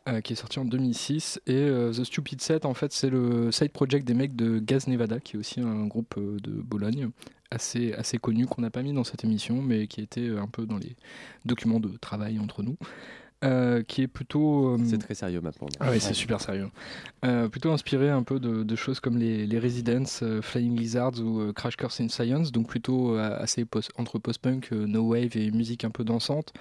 Euh, 0.08 0.20
qui 0.20 0.32
est 0.32 0.36
sorti 0.36 0.58
en 0.58 0.64
2006 0.64 1.40
et 1.46 1.52
euh, 1.54 1.92
The 1.92 2.02
Stupid 2.04 2.40
Set 2.40 2.64
en 2.64 2.74
fait 2.74 2.92
c'est 2.92 3.10
le 3.10 3.52
side 3.52 3.70
project 3.72 4.06
des 4.06 4.14
mecs 4.14 4.34
de 4.34 4.58
Gaz 4.58 4.86
Nevada 4.88 5.20
qui 5.20 5.36
est 5.36 5.38
aussi 5.38 5.60
un 5.60 5.86
groupe 5.86 6.14
euh, 6.18 6.38
de 6.42 6.50
Bologne 6.50 7.10
assez, 7.50 7.92
assez 7.94 8.18
connu 8.18 8.46
qu'on 8.46 8.62
n'a 8.62 8.70
pas 8.70 8.82
mis 8.82 8.92
dans 8.92 9.04
cette 9.04 9.24
émission, 9.24 9.62
mais 9.62 9.86
qui 9.86 10.00
était 10.00 10.28
un 10.30 10.48
peu 10.48 10.66
dans 10.66 10.78
les 10.78 10.96
documents 11.44 11.80
de 11.80 11.88
travail 12.00 12.38
entre 12.38 12.62
nous. 12.62 12.76
qui 13.86 14.02
est 14.02 14.06
plutôt. 14.08 14.76
C'est 14.84 14.98
très 14.98 15.14
sérieux 15.14 15.40
maintenant. 15.40 15.68
Ah 15.80 15.90
ouais, 15.90 15.98
c'est 16.00 16.12
super 16.12 16.40
sérieux. 16.40 16.68
Plutôt 17.50 17.70
inspiré 17.72 18.10
un 18.10 18.22
peu 18.22 18.38
de, 18.40 18.64
de 18.64 18.76
choses 18.76 19.00
comme 19.00 19.16
les, 19.16 19.46
les 19.46 19.58
Residents, 19.58 20.04
Flying 20.42 20.76
Lizards 20.78 21.20
ou 21.20 21.52
Crash 21.54 21.76
Course 21.76 22.00
in 22.00 22.08
Science, 22.08 22.52
donc 22.52 22.68
plutôt 22.68 23.16
assez 23.16 23.64
post- 23.64 23.92
entre 23.96 24.18
post-punk, 24.18 24.72
no 24.72 25.02
wave 25.02 25.36
et 25.36 25.50
musique 25.50 25.84
un 25.84 25.90
peu 25.90 26.04
dansante. 26.04 26.52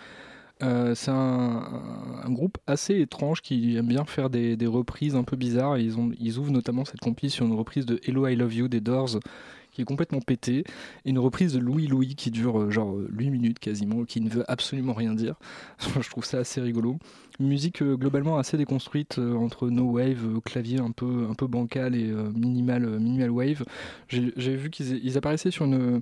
Euh, 0.64 0.96
c'est 0.96 1.12
un, 1.12 2.30
groupe 2.30 2.58
assez 2.68 3.00
étrange 3.00 3.42
qui 3.42 3.78
aime 3.78 3.88
bien 3.88 4.06
faire 4.06 4.30
des, 4.30 4.58
reprises 4.66 5.16
un 5.16 5.24
peu 5.24 5.36
bizarres. 5.36 5.78
Ils, 5.78 5.96
ils 6.20 6.38
ouvrent 6.38 6.52
notamment 6.52 6.86
cette 6.86 7.00
compil 7.00 7.30
sur 7.32 7.46
une 7.46 7.54
reprise 7.54 7.86
de 7.86 8.00
Hello 8.06 8.28
I 8.28 8.36
Love 8.36 8.54
You 8.54 8.68
des 8.68 8.82
Doors 8.82 9.20
qui 9.78 9.84
est 9.84 9.86
complètement 9.86 10.22
pétée, 10.22 10.64
et 11.06 11.10
une 11.12 11.20
reprise 11.20 11.54
de 11.54 11.60
Louis 11.60 11.86
Louis 11.86 12.16
qui 12.16 12.32
dure 12.32 12.60
euh, 12.62 12.72
genre 12.72 12.96
euh, 12.96 13.08
8 13.12 13.30
minutes 13.30 13.60
quasiment, 13.60 14.06
qui 14.06 14.22
ne 14.22 14.30
veut 14.30 14.44
absolument 14.48 14.94
rien 14.94 15.14
dire. 15.14 15.36
Je 16.02 16.10
trouve 16.10 16.26
ça 16.26 16.40
assez 16.40 16.60
rigolo. 16.60 16.98
Musique 17.40 17.84
euh, 17.84 17.96
globalement 17.96 18.40
assez 18.40 18.58
déconstruite 18.58 19.20
euh, 19.20 19.36
entre 19.36 19.70
no 19.70 19.84
wave, 19.84 20.26
euh, 20.26 20.40
clavier 20.40 20.80
un 20.80 20.90
peu, 20.90 21.28
bancal 21.42 21.96
et 21.96 22.10
euh, 22.10 22.32
minimal, 22.32 22.86
euh, 22.86 22.98
minimal 22.98 23.30
wave. 23.30 23.64
J'ai 24.10 24.56
vu 24.56 24.72
qu'ils 24.72 25.00
ils 25.06 25.16
apparaissaient 25.16 25.52
sur 25.52 25.66
une, 25.66 26.02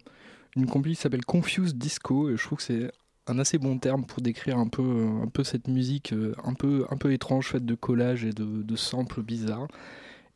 une 0.55 0.83
qui 0.83 0.95
s'appelle 0.95 1.25
Confused 1.25 1.77
Disco, 1.77 2.29
et 2.29 2.37
je 2.37 2.43
trouve 2.43 2.59
que 2.59 2.63
c'est 2.63 2.89
un 3.27 3.39
assez 3.39 3.57
bon 3.57 3.77
terme 3.79 4.05
pour 4.05 4.21
décrire 4.21 4.57
un 4.57 4.67
peu, 4.67 4.83
euh, 4.83 5.23
un 5.23 5.27
peu 5.27 5.43
cette 5.43 5.67
musique 5.67 6.13
euh, 6.13 6.33
un 6.43 6.53
peu, 6.53 6.85
un 6.89 6.97
peu 6.97 7.11
étrange, 7.13 7.47
faite 7.47 7.65
de 7.65 7.75
collages 7.75 8.23
et 8.25 8.31
de, 8.33 8.43
de 8.63 8.75
samples 8.75 9.21
bizarres. 9.23 9.67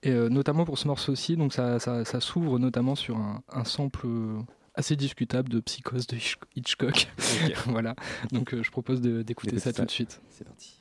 Et 0.01 0.11
euh, 0.11 0.29
notamment 0.29 0.65
pour 0.65 0.77
ce 0.79 0.87
morceau-ci, 0.87 1.35
donc 1.35 1.53
ça, 1.53 1.79
ça, 1.79 2.05
ça 2.05 2.19
s'ouvre 2.19 2.57
notamment 2.57 2.95
sur 2.95 3.17
un, 3.17 3.43
un 3.51 3.63
sample 3.65 4.07
assez 4.75 4.95
discutable 4.95 5.49
de 5.49 5.59
Psychose 5.59 6.07
de 6.07 6.15
Hitch- 6.15 6.37
Hitchcock. 6.55 7.09
voilà, 7.67 7.95
donc 8.31 8.53
euh, 8.53 8.63
je 8.63 8.71
propose 8.71 9.01
D'écouter 9.01 9.59
ça, 9.59 9.71
ça. 9.73 9.81
tout 9.81 9.85
de 9.85 9.91
suite. 9.91 10.21
C'est 10.29 10.45
parti. 10.45 10.78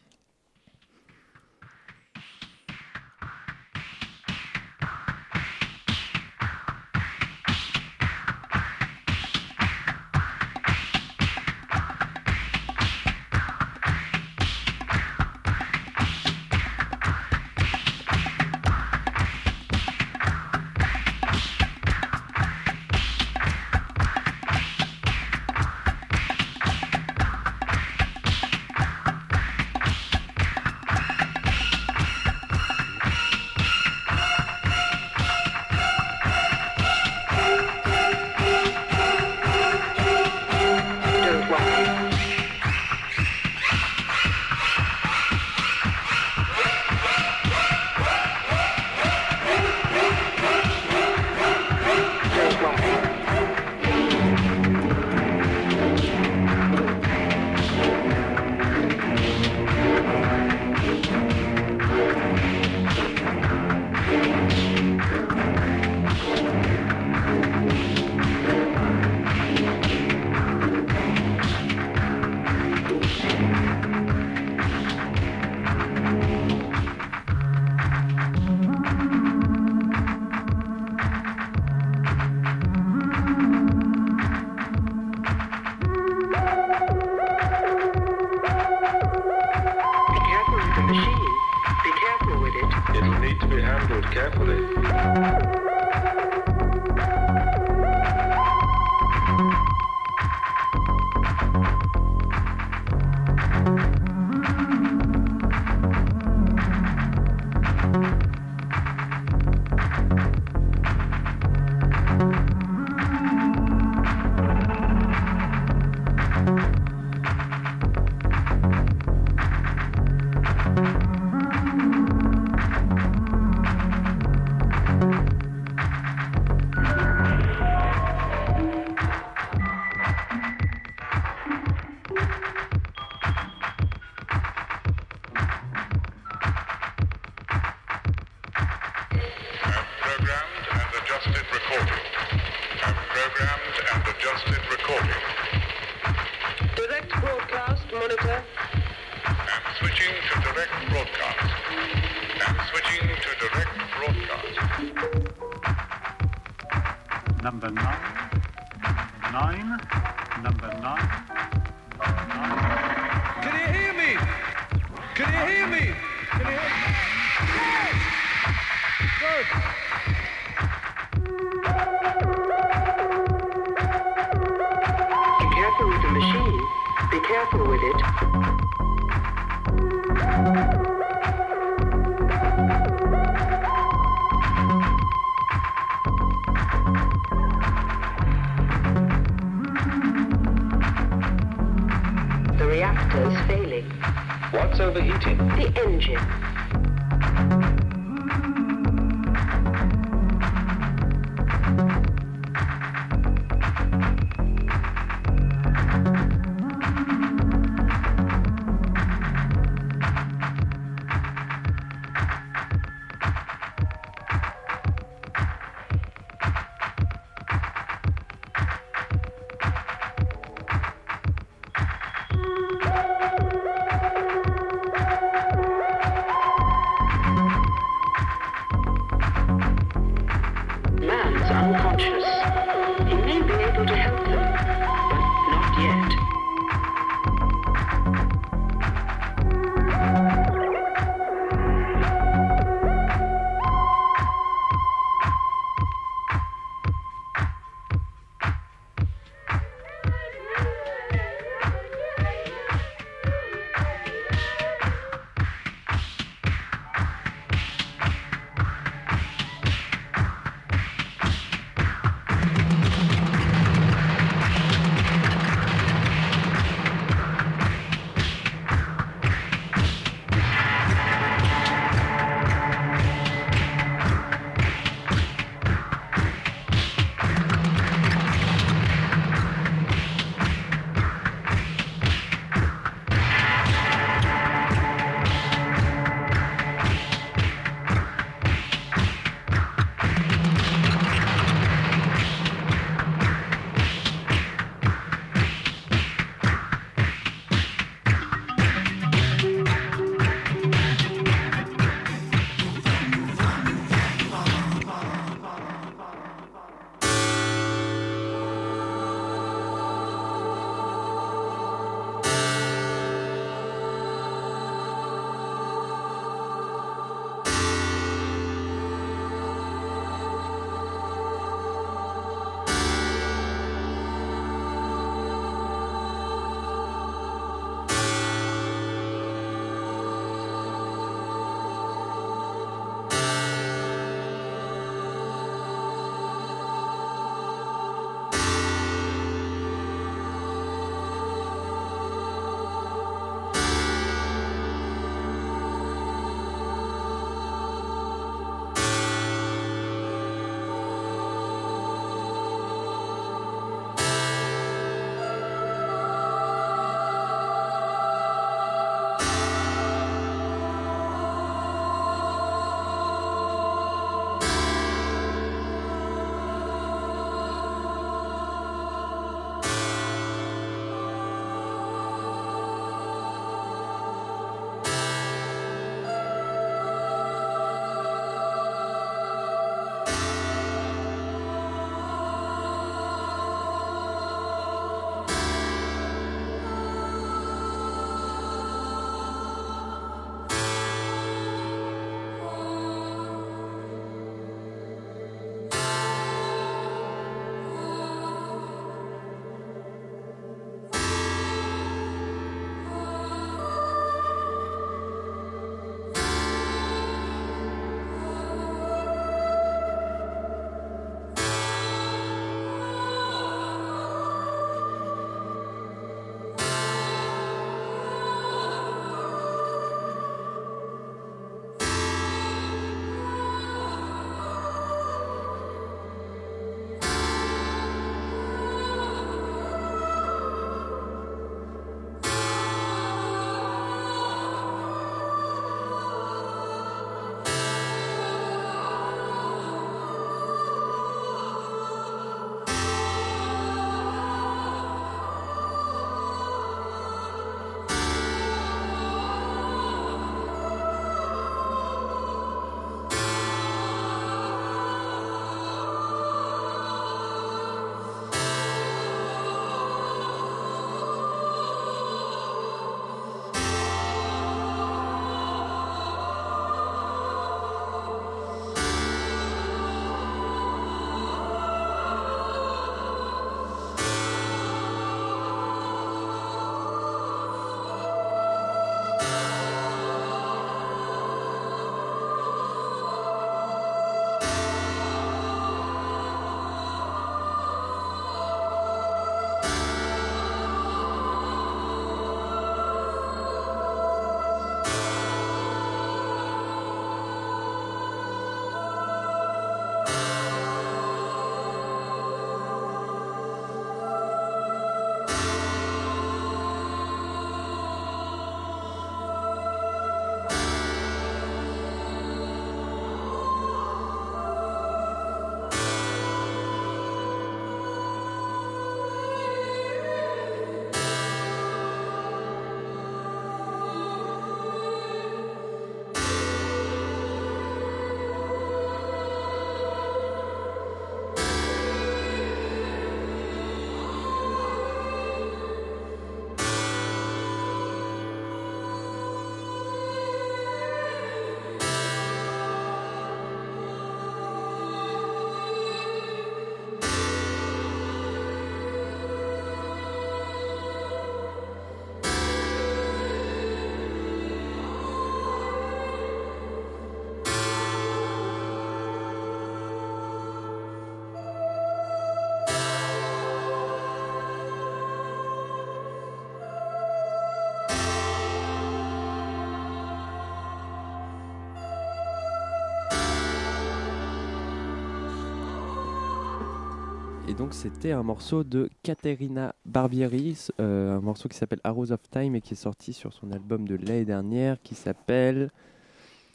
Donc 577.59 577.75
c'était 577.75 578.13
un 578.13 578.23
morceau 578.23 578.63
de 578.63 578.89
Caterina 579.03 579.75
Barbieri, 579.85 580.57
euh, 580.81 581.17
un 581.17 581.21
morceau 581.21 581.49
qui 581.49 581.57
s'appelle 581.57 581.81
Arrows 581.83 582.13
of 582.13 582.21
Time 582.31 582.55
et 582.55 582.61
qui 582.61 582.75
est 582.75 582.77
sorti 582.77 583.13
sur 583.13 583.33
son 583.33 583.51
album 583.51 583.87
de 583.89 583.97
l'année 583.97 584.25
dernière 584.25 584.81
qui 584.83 584.95
s'appelle 584.95 585.71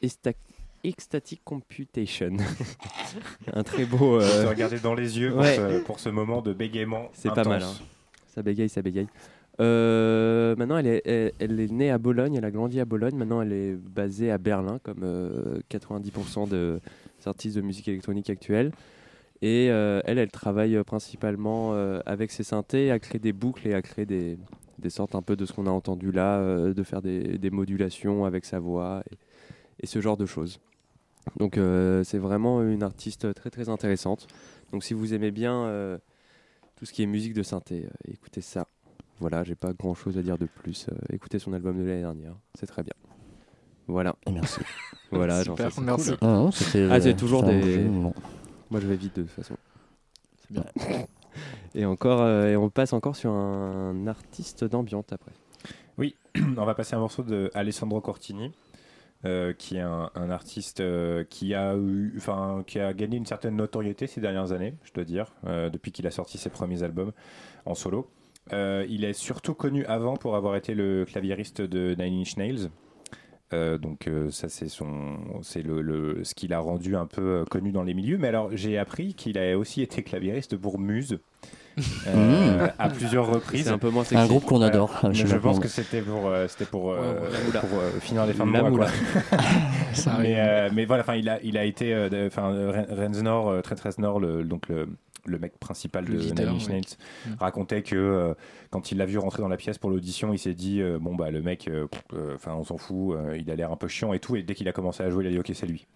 Ecstatic 0.01 1.41
Computation. 1.43 2.31
un 3.53 3.63
très 3.63 3.85
beau. 3.85 4.19
Je 4.21 4.25
euh, 4.25 4.43
te 4.43 4.47
regardais 4.49 4.79
dans 4.79 4.93
les 4.93 5.19
yeux 5.19 5.31
pour, 5.33 5.45
ce, 5.45 5.79
pour 5.83 5.99
ce 5.99 6.09
moment 6.09 6.41
de 6.41 6.53
bégaiement. 6.53 7.09
C'est 7.13 7.33
pas 7.33 7.43
mal. 7.43 7.63
hein. 7.63 7.73
Ça 8.33 8.41
bégaye, 8.41 8.69
ça 8.69 8.81
bégaye. 8.81 9.07
Euh, 9.59 10.55
maintenant, 10.55 10.77
elle 10.77 10.87
est, 10.87 11.01
elle, 11.05 11.31
elle 11.39 11.59
est 11.59 11.71
née 11.71 11.91
à 11.91 11.97
Bologne, 11.97 12.35
elle 12.35 12.45
a 12.45 12.49
grandi 12.51 12.79
à 12.79 12.85
Bologne. 12.85 13.15
Maintenant, 13.15 13.41
elle 13.41 13.53
est 13.53 13.73
basée 13.75 14.31
à 14.31 14.37
Berlin, 14.37 14.79
comme 14.81 15.01
euh, 15.03 15.59
90% 15.69 16.47
de- 16.49 16.79
des 17.21 17.27
artistes 17.27 17.55
de 17.57 17.61
musique 17.61 17.87
électronique 17.89 18.29
actuels. 18.29 18.71
Et 19.45 19.67
euh, 19.69 19.99
elle, 20.05 20.19
elle 20.19 20.31
travaille 20.31 20.81
principalement 20.85 21.73
euh, 21.73 21.99
avec 22.05 22.31
ses 22.31 22.43
synthés, 22.43 22.91
à 22.91 22.99
créer 22.99 23.19
des 23.19 23.33
boucles 23.33 23.67
et 23.67 23.73
à 23.73 23.81
créer 23.81 24.05
des, 24.05 24.37
des 24.79 24.89
sortes 24.89 25.15
un 25.15 25.21
peu 25.21 25.35
de 25.35 25.45
ce 25.45 25.51
qu'on 25.51 25.67
a 25.67 25.69
entendu 25.69 26.13
là, 26.13 26.37
euh, 26.37 26.73
de 26.73 26.81
faire 26.83 27.01
des, 27.01 27.37
des 27.37 27.49
modulations 27.51 28.23
avec 28.23 28.45
sa 28.45 28.59
voix 28.59 29.03
et, 29.11 29.15
et 29.83 29.85
ce 29.85 29.99
genre 29.99 30.15
de 30.15 30.25
choses. 30.25 30.61
Donc, 31.39 31.57
euh, 31.57 32.05
c'est 32.05 32.19
vraiment 32.19 32.61
une 32.63 32.83
artiste 32.83 33.33
très 33.33 33.49
très 33.49 33.67
intéressante. 33.67 34.27
Donc, 34.71 34.83
si 34.85 34.93
vous 34.93 35.13
aimez 35.13 35.31
bien 35.31 35.65
euh, 35.65 35.97
tout 36.77 36.85
ce 36.85 36.93
qui 36.93 37.03
est 37.03 37.05
musique 37.05 37.33
de 37.33 37.43
synthé, 37.43 37.83
euh, 37.85 38.11
écoutez 38.13 38.39
ça. 38.41 38.67
Voilà, 39.19 39.43
j'ai 39.43 39.55
pas 39.55 39.73
grand 39.73 39.93
chose 39.93 40.17
à 40.17 40.21
dire 40.21 40.37
de 40.37 40.45
plus. 40.45 40.87
Euh, 40.89 40.95
écoutez 41.11 41.37
son 41.39 41.51
album 41.51 41.77
de 41.77 41.83
l'année 41.83 42.01
dernière, 42.01 42.35
c'est 42.57 42.65
très 42.65 42.83
bien. 42.83 42.93
Voilà. 43.87 44.15
Et 44.25 44.31
merci. 44.31 44.61
voilà, 45.11 45.43
j'en 45.43 45.55
Super, 45.57 45.81
merci. 45.81 46.09
cool. 46.11 46.17
Ah 46.21 46.49
Ah, 46.91 47.01
c'est 47.01 47.15
toujours 47.15 47.41
c'était 47.41 47.53
un 47.53 47.59
des. 47.59 47.73
jeu. 47.73 47.89
Moi, 48.73 48.81
je 48.81 48.87
vais 48.87 48.95
vite 48.95 49.15
de 49.15 49.21
toute 49.21 49.31
façon. 49.31 49.55
C'est 50.39 50.51
bien. 50.51 50.65
Et 51.75 51.85
encore, 51.85 52.21
euh, 52.21 52.49
et 52.49 52.55
on 52.55 52.71
passe 52.71 52.91
encore 52.93 53.15
sur 53.15 53.31
un 53.31 54.07
artiste 54.07 54.63
d'ambiance 54.63 55.05
après. 55.11 55.31
Oui, 55.99 56.15
on 56.57 56.65
va 56.65 56.73
passer 56.73 56.95
un 56.95 56.99
morceau 56.99 57.21
de 57.21 57.51
Alessandro 57.53 58.01
Cortini, 58.01 58.51
euh, 59.25 59.53
qui 59.53 59.77
est 59.77 59.81
un, 59.81 60.09
un 60.15 60.31
artiste 60.31 60.79
euh, 60.79 61.23
qui, 61.23 61.53
a 61.53 61.75
eu, 61.75 62.15
enfin, 62.17 62.63
qui 62.65 62.79
a 62.79 62.93
gagné 62.93 63.17
une 63.17 63.27
certaine 63.27 63.55
notoriété 63.55 64.07
ces 64.07 64.21
dernières 64.21 64.51
années, 64.53 64.73
je 64.83 64.93
dois 64.93 65.05
dire, 65.05 65.33
euh, 65.45 65.69
depuis 65.69 65.91
qu'il 65.91 66.07
a 66.07 66.11
sorti 66.11 66.39
ses 66.39 66.49
premiers 66.49 66.81
albums 66.81 67.11
en 67.67 67.75
solo. 67.75 68.09
Euh, 68.53 68.87
il 68.89 69.03
est 69.03 69.13
surtout 69.13 69.53
connu 69.53 69.85
avant 69.85 70.17
pour 70.17 70.35
avoir 70.35 70.55
été 70.55 70.73
le 70.73 71.05
claviériste 71.05 71.61
de 71.61 71.95
Nine 71.99 72.21
Inch 72.21 72.37
Nails. 72.37 72.69
Euh, 73.53 73.77
donc 73.77 74.07
euh, 74.07 74.29
ça 74.31 74.49
c'est 74.49 74.67
son 74.67 75.17
c'est 75.41 75.61
le, 75.61 75.81
le- 75.81 76.23
ce 76.23 76.33
qui 76.33 76.47
l'a 76.47 76.59
rendu 76.59 76.95
un 76.95 77.05
peu 77.05 77.21
euh, 77.21 77.45
connu 77.45 77.71
dans 77.71 77.83
les 77.83 77.93
milieux. 77.93 78.17
Mais 78.17 78.27
alors 78.27 78.49
j'ai 78.53 78.77
appris 78.77 79.13
qu'il 79.13 79.37
a 79.37 79.57
aussi 79.57 79.81
été 79.81 80.01
claviériste 80.03 80.57
pour 80.57 80.79
Muse 80.79 81.19
euh, 82.07 82.67
Mmh. 82.67 82.71
à 82.77 82.89
plusieurs 82.89 83.27
reprises. 83.27 83.65
C'est 83.65 83.69
un 83.71 83.77
peu 83.77 83.89
moins 83.89 84.03
Un 84.13 84.27
groupe 84.27 84.45
qu'on 84.45 84.61
adore, 84.61 84.99
je 85.11 85.37
pense 85.37 85.59
que 85.59 85.67
c'était 85.67 86.01
pour 86.01 86.27
euh, 86.27 86.47
c'était 86.47 86.65
pour 86.65 86.91
euh, 86.91 86.97
Ouais, 87.19 87.27
ouais. 87.53 87.59
pour 87.59 87.79
euh, 87.79 87.89
finir 87.99 88.25
les 88.25 88.33
fins 88.33 88.45
de 88.45 88.51
mois 88.51 88.69
quoi. 88.71 88.87
Mais, 90.19 90.35
euh, 90.39 90.69
mais 90.73 90.85
voilà, 90.85 91.03
enfin, 91.03 91.15
il 91.15 91.29
a, 91.29 91.39
il 91.43 91.57
a 91.57 91.63
été, 91.65 91.93
enfin, 92.27 92.51
euh, 92.51 92.71
Ren- 92.71 93.07
Rensnor, 93.07 93.49
euh, 93.49 93.61
très 93.61 93.75
Nord, 93.99 94.19
le, 94.19 94.43
donc 94.43 94.67
le, 94.69 94.87
le 95.25 95.39
mec 95.39 95.57
principal 95.59 96.05
Le 96.05 96.17
de 96.17 96.23
Nine 96.23 96.47
Inch. 96.49 96.67
Nails, 96.69 96.81
Mm. 97.27 97.33
racontait 97.39 97.81
que 97.83 97.95
euh, 97.95 98.33
quand 98.71 98.91
il 98.91 98.97
l'a 98.97 99.05
vu 99.05 99.17
rentrer 99.17 99.41
dans 99.41 99.47
la 99.47 99.57
pièce 99.57 99.77
pour 99.77 99.89
l'audition, 99.89 100.33
il 100.33 100.39
s'est 100.39 100.53
dit, 100.53 100.81
euh, 100.81 100.99
bon 100.99 101.15
bah 101.15 101.31
le 101.31 101.41
mec, 101.41 101.67
euh, 101.67 101.87
enfin, 102.35 102.53
on 102.55 102.63
s'en 102.63 102.77
fout, 102.77 103.15
il 103.37 103.49
a 103.49 103.55
l'air 103.55 103.71
un 103.71 103.77
peu 103.77 103.87
chiant 103.87 104.13
et 104.13 104.19
tout, 104.19 104.35
et 104.35 104.43
dès 104.43 104.53
qu'il 104.55 104.67
a 104.67 104.71
commencé 104.73 105.03
à 105.03 105.09
jouer, 105.09 105.23
il 105.23 105.27
a 105.27 105.31
dit, 105.31 105.39
ok, 105.39 105.51
c'est 105.53 105.67
lui. 105.67 105.87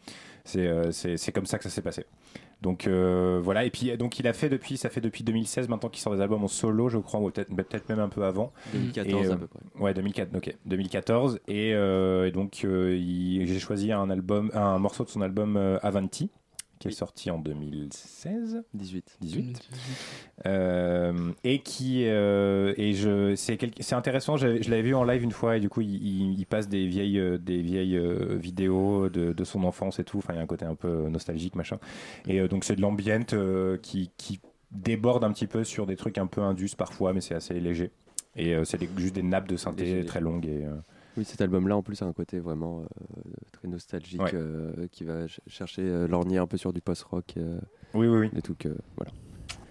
C'est, 0.46 1.32
comme 1.34 1.46
ça 1.46 1.58
que 1.58 1.66
ça 1.66 1.70
s'est 1.70 1.82
passé. 1.82 2.06
Donc 2.62 2.88
voilà, 2.88 3.66
et 3.66 3.70
puis 3.70 3.96
donc 3.98 4.18
il 4.20 4.28
a 4.28 4.34
fait 4.34 4.50
depuis, 4.50 4.78
ça 4.78 4.90
fait 4.90 5.02
depuis 5.02 5.24
2016 5.24 5.68
maintenant 5.68 5.90
qu'il 5.90 6.02
sort 6.02 6.16
des 6.16 6.22
albums 6.22 6.44
en 6.44 6.48
solo, 6.48 6.88
je 6.90 6.98
crois, 6.98 7.20
ou 7.20 7.30
peut-être, 7.30 7.54
peut-être 7.54 7.90
même 7.90 8.00
un 8.00 8.10
peu 8.10 8.24
avant. 8.24 8.54
2014 8.74 9.08
Et, 9.08 9.28
euh, 9.28 9.34
à 9.34 9.38
peu 9.38 9.48
près. 9.48 9.60
Ouais, 9.80 9.94
2004, 9.94 10.36
ok, 10.38 10.56
2014. 10.66 11.40
Et, 11.50 11.72
et 11.72 12.32
donc, 12.32 12.60
j'ai 12.64 13.60
choisi 13.60 13.92
un 13.92 14.10
album, 14.10 14.50
un 14.54 14.80
morceau 14.80 15.04
de 15.04 15.10
son 15.10 15.22
album 15.22 15.58
Avanti, 15.84 16.30
qui 16.80 16.88
est 16.88 16.92
sorti 16.92 17.32
en 17.32 17.40
2016. 17.40 18.64
18. 18.74 19.18
18. 19.22 19.70
Euh, 20.46 21.32
et 21.44 21.60
qui 21.60 22.04
euh, 22.06 22.74
et 22.78 22.94
je 22.94 23.36
c'est 23.36 23.58
c'est 23.80 23.96
intéressant 23.96 24.38
je 24.38 24.48
l'avais 24.70 24.82
vu 24.84 24.94
en 24.94 25.04
live 25.04 25.24
une 25.24 25.32
fois 25.32 25.58
et 25.58 25.60
du 25.60 25.70
coup 25.70 25.82
il, 25.82 25.96
il- 25.96 26.40
il 26.40 26.46
passe 26.46 26.70
des 26.70 26.86
vieilles 26.88 27.20
euh, 27.20 27.38
des 27.38 27.62
vieilles 27.62 27.98
euh, 27.98 28.38
vidéos 28.38 29.10
de, 29.10 29.34
de 29.34 29.44
son 29.44 29.64
enfance 29.64 30.00
et 30.00 30.04
tout 30.04 30.20
enfin 30.20 30.34
il 30.34 30.38
y 30.38 30.40
a 30.40 30.44
un 30.44 30.48
côté 30.48 30.66
un 30.66 30.76
peu 30.76 31.10
nostalgique 31.10 31.56
machin 31.56 31.80
et 32.28 32.40
euh, 32.40 32.48
donc 32.48 32.64
c'est 32.66 32.76
de 32.76 32.82
l'ambiente 32.82 33.34
qui, 33.82 34.12
qui 34.18 34.40
déborde 34.72 35.24
un 35.24 35.32
petit 35.32 35.48
peu 35.48 35.64
sur 35.64 35.86
des 35.88 35.96
trucs 35.96 36.18
un 36.18 36.28
peu 36.28 36.42
indus 36.42 36.76
parfois 36.78 37.14
mais 37.14 37.22
c'est 37.22 37.36
assez 37.36 37.60
léger 37.60 37.92
et 38.36 38.54
c'est 38.66 38.80
juste 38.98 39.16
des 39.16 39.24
nappes 39.24 39.48
de 39.48 39.58
synthé 39.58 40.06
très 40.06 40.22
longues 40.22 40.46
et 40.46 40.66
Oui, 41.18 41.26
cet 41.26 41.42
album-là, 41.42 41.76
en 41.76 41.82
plus, 41.82 42.00
a 42.02 42.06
un 42.06 42.14
côté 42.14 42.40
vraiment 42.40 42.82
euh, 42.82 42.86
très 43.52 43.68
nostalgique 43.68 44.22
Ouais. 44.22 44.32
euh, 44.36 44.88
qui 44.92 45.04
va 45.04 45.22
ch- 45.22 45.42
chercher 45.48 45.82
euh, 45.82 46.08
l'ornier 46.08 46.38
un 46.38 46.46
peu 46.48 46.58
sur 46.58 46.72
du 46.74 46.82
post-rock. 46.82 47.34
euh, 47.38 47.60
oui 47.96 48.08
oui 48.08 48.20
oui 48.20 48.30
Des 48.34 48.42
trucs, 48.44 48.68
euh, 48.68 48.76
voilà. 48.96 49.12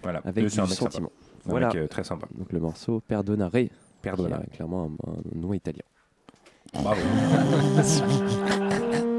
voilà 0.03 0.19
Avec 0.25 0.43
du 0.43 0.49
sympa. 0.49 0.73
sentiment. 0.75 1.11
Voilà. 1.45 1.67
mec, 1.67 1.75
euh, 1.77 1.87
très 1.87 2.03
sympa 2.03 2.27
Donc 2.37 2.51
le 2.51 2.59
morceau 2.59 2.99
Perdonare. 2.99 3.51
Perdonare. 4.01 4.43
clairement 4.51 4.91
un, 5.05 5.11
un 5.11 5.39
nom 5.39 5.53
italien. 5.53 5.83
bravo 6.73 6.99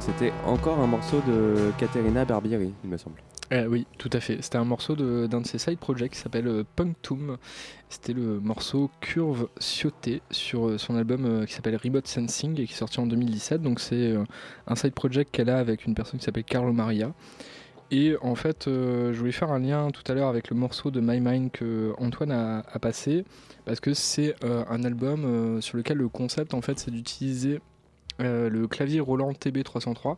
c'était 0.00 0.32
encore 0.46 0.78
un 0.80 0.86
morceau 0.86 1.20
de 1.26 1.70
Caterina 1.78 2.24
Barbieri, 2.24 2.72
il 2.84 2.90
me 2.90 2.96
semble. 2.96 3.16
Eh 3.50 3.66
oui, 3.66 3.86
tout 3.98 4.08
à 4.12 4.20
fait. 4.20 4.40
C'était 4.40 4.56
un 4.56 4.64
morceau 4.64 4.96
d'un 4.96 5.40
de, 5.40 5.46
ses 5.46 5.58
side 5.58 5.78
projects 5.78 6.12
qui 6.12 6.18
s'appelle 6.18 6.46
euh, 6.46 6.64
Punctum. 6.76 7.36
C'était 7.90 8.14
le 8.14 8.40
morceau 8.40 8.90
Curve 9.00 9.48
Cioté 9.58 10.22
sur 10.30 10.68
euh, 10.68 10.78
son 10.78 10.96
album 10.96 11.26
euh, 11.26 11.44
qui 11.44 11.52
s'appelle 11.52 11.76
Remote 11.76 12.06
Sensing 12.06 12.52
et 12.58 12.66
qui 12.66 12.72
est 12.72 12.76
sorti 12.76 12.98
en 13.00 13.06
2017. 13.06 13.60
Donc 13.60 13.80
c'est 13.80 14.12
euh, 14.12 14.24
un 14.66 14.74
side 14.74 14.94
project 14.94 15.30
qu'elle 15.30 15.50
a 15.50 15.58
avec 15.58 15.84
une 15.84 15.94
personne 15.94 16.18
qui 16.18 16.24
s'appelle 16.24 16.44
Carlo 16.44 16.72
Maria. 16.72 17.12
Et 17.92 18.16
en 18.22 18.34
fait, 18.34 18.68
euh, 18.68 19.12
je 19.12 19.18
voulais 19.18 19.32
faire 19.32 19.52
un 19.52 19.58
lien 19.58 19.90
tout 19.90 20.02
à 20.10 20.14
l'heure 20.14 20.30
avec 20.30 20.48
le 20.48 20.56
morceau 20.56 20.90
de 20.90 21.02
My 21.02 21.20
Mind 21.20 21.50
que 21.50 21.92
Antoine 21.98 22.32
a, 22.32 22.62
passé, 22.80 23.26
parce 23.66 23.80
que 23.80 23.92
c'est 23.92 24.34
euh, 24.44 24.64
un 24.70 24.82
album 24.84 25.26
euh, 25.26 25.60
sur 25.60 25.76
lequel 25.76 25.98
le 25.98 26.08
concept, 26.08 26.54
en 26.54 26.62
fait, 26.62 26.78
c'est 26.78 26.90
d'utiliser 26.90 27.60
euh, 28.20 28.48
le 28.48 28.68
clavier 28.68 29.00
Roland 29.00 29.32
TB303, 29.32 30.16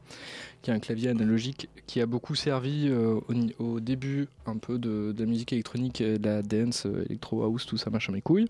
qui 0.63 0.71
est 0.71 0.75
un 0.75 0.79
clavier 0.79 1.11
analogique 1.11 1.69
qui 1.87 2.01
a 2.01 2.07
beaucoup 2.07 2.35
servi 2.35 2.89
euh, 2.89 3.21
au, 3.59 3.81
début 3.81 4.29
un 4.47 4.57
peu 4.57 4.79
de, 4.79 5.15
la 5.17 5.27
musique 5.27 5.53
électronique, 5.53 6.03
de 6.03 6.19
la 6.23 6.43
dance, 6.43 6.87
euh, 6.87 7.05
electro 7.09 7.43
house, 7.45 7.67
tout 7.67 7.77
ça, 7.77 7.91
machin 7.91 8.13
mes 8.13 8.23
couilles. 8.23 8.49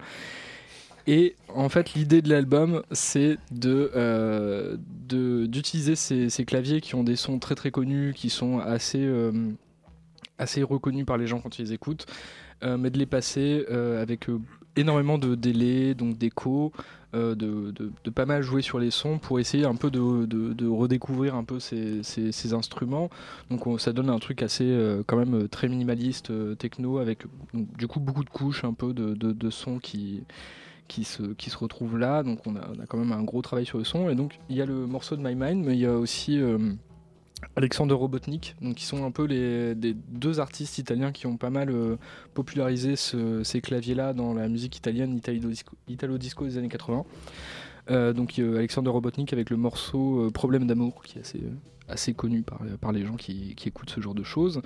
Et 1.07 1.36
en 1.49 1.68
fait, 1.68 1.92
l'idée 1.95 2.22
de 2.22 2.30
l'album, 2.30 2.82
c'est 2.90 3.36
de 3.51 4.78
d'utiliser 5.47 5.97
ces, 5.97 6.45
claviers 6.47 6.80
qui 6.80 6.95
ont 6.95 7.05
des 7.05 7.16
sons 7.16 7.38
très 7.38 7.55
très 7.55 7.70
connus, 7.70 8.14
qui 8.16 8.30
sont 8.30 8.59
assez 8.59 9.07
assez 10.38 10.62
reconnus 10.62 11.05
par 11.05 11.18
les 11.18 11.26
gens 11.26 11.40
quand 11.40 11.59
ils 11.59 11.66
les 11.66 11.72
écoutent, 11.74 12.07
mais 12.62 12.88
de 12.88 12.99
les 12.99 13.05
passer 13.05 13.66
avec 13.68 14.30
énormément 14.76 15.18
de 15.18 15.34
délais, 15.34 15.95
donc 15.95 16.16
d'écho, 16.18 16.72
euh, 16.76 16.78
de, 17.15 17.71
de- 17.73 18.11
pas 18.11 18.27
mal 18.27 18.43
jouer 18.43 18.62
sur 18.62 18.79
les 18.79 18.91
sons 18.91 19.19
pour 19.19 19.41
essayer 19.41 19.65
un 19.65 19.75
peu 19.75 19.91
de, 19.91 20.67
redécouvrir 20.69 21.35
un 21.35 21.45
peu 21.45 21.61
ces, 21.61 22.03
instruments. 22.53 23.11
Donc 23.51 23.67
on- 23.67 23.79
ça 23.79 23.93
donne 23.93 24.11
un 24.11 24.19
truc 24.19 24.43
assez 24.43 24.65
euh, 24.65 25.03
quand 25.07 25.17
même 25.17 25.35
euh, 25.35 25.49
très 25.49 25.69
minimaliste 25.69 26.31
euh, 26.31 26.55
techno 26.55 26.99
avec 26.99 27.25
du 27.53 27.87
coup 27.89 28.01
beaucoup 28.01 28.25
de 28.25 28.31
couches 28.31 28.65
un 28.65 28.75
peu 28.75 28.93
de, 28.93 29.51
sons 29.51 29.79
qui 29.79 30.23
qui 30.89 31.05
se, 31.05 31.23
qui 31.23 31.51
se 31.51 31.57
retrouvent 31.57 31.99
là. 31.99 32.23
Donc 32.23 32.47
on 32.47 32.57
a 32.57 32.87
quand 32.89 32.99
même 32.99 33.12
un 33.12 33.23
gros 33.23 33.43
travail 33.43 33.67
sur 33.67 33.79
le 33.79 33.85
son. 33.85 34.09
Et 34.11 34.15
donc 34.15 34.39
il 34.49 34.57
y 34.57 34.62
a 34.62 34.67
le 34.67 34.87
morceau 34.87 35.17
de 35.17 35.23
My 35.23 35.35
Mind, 35.35 35.65
mais 35.65 35.75
il 35.75 35.81
y 35.81 35.87
a 35.87 35.97
aussi 35.97 36.41
Alexander 37.57 37.95
Robotnik, 37.95 38.57
qui 38.76 38.84
sont 38.84 39.05
un 39.05 39.11
peu 39.11 39.24
les 39.24 39.74
des 39.74 39.95
deux 39.95 40.40
artistes 40.40 40.78
italiens 40.78 41.12
qui 41.12 41.26
ont 41.26 41.36
pas 41.36 41.51
mal 41.51 41.70
euh, 41.70 41.97
popularisé 42.34 42.97
ce- 42.97 43.42
ces 43.45 43.61
claviers-là 43.61 44.12
dans 44.12 44.34
la 44.34 44.49
musique 44.49 44.76
italienne, 44.76 45.18
italo-disco, 45.88 46.45
des 46.47 46.59
années 46.59 46.68
80. 46.68 47.05
Euh, 47.90 48.12
donc 48.12 48.38
euh, 48.38 48.57
Alexander 48.57 48.90
Robotnik 48.90 49.32
avec 49.32 49.51
le 49.51 49.57
morceau 49.57 50.30
Problème 50.32 50.66
d'amour, 50.66 51.03
qui 51.05 51.18
est 51.18 51.22
assez, 51.88 52.14
connu 52.14 52.42
par, 52.42 52.92
les 52.92 53.05
gens 53.05 53.16
qui 53.16 53.55
écoutent 53.66 53.90
ce 53.90 54.01
genre 54.01 54.14
de 54.14 54.22
choses. 54.24 54.61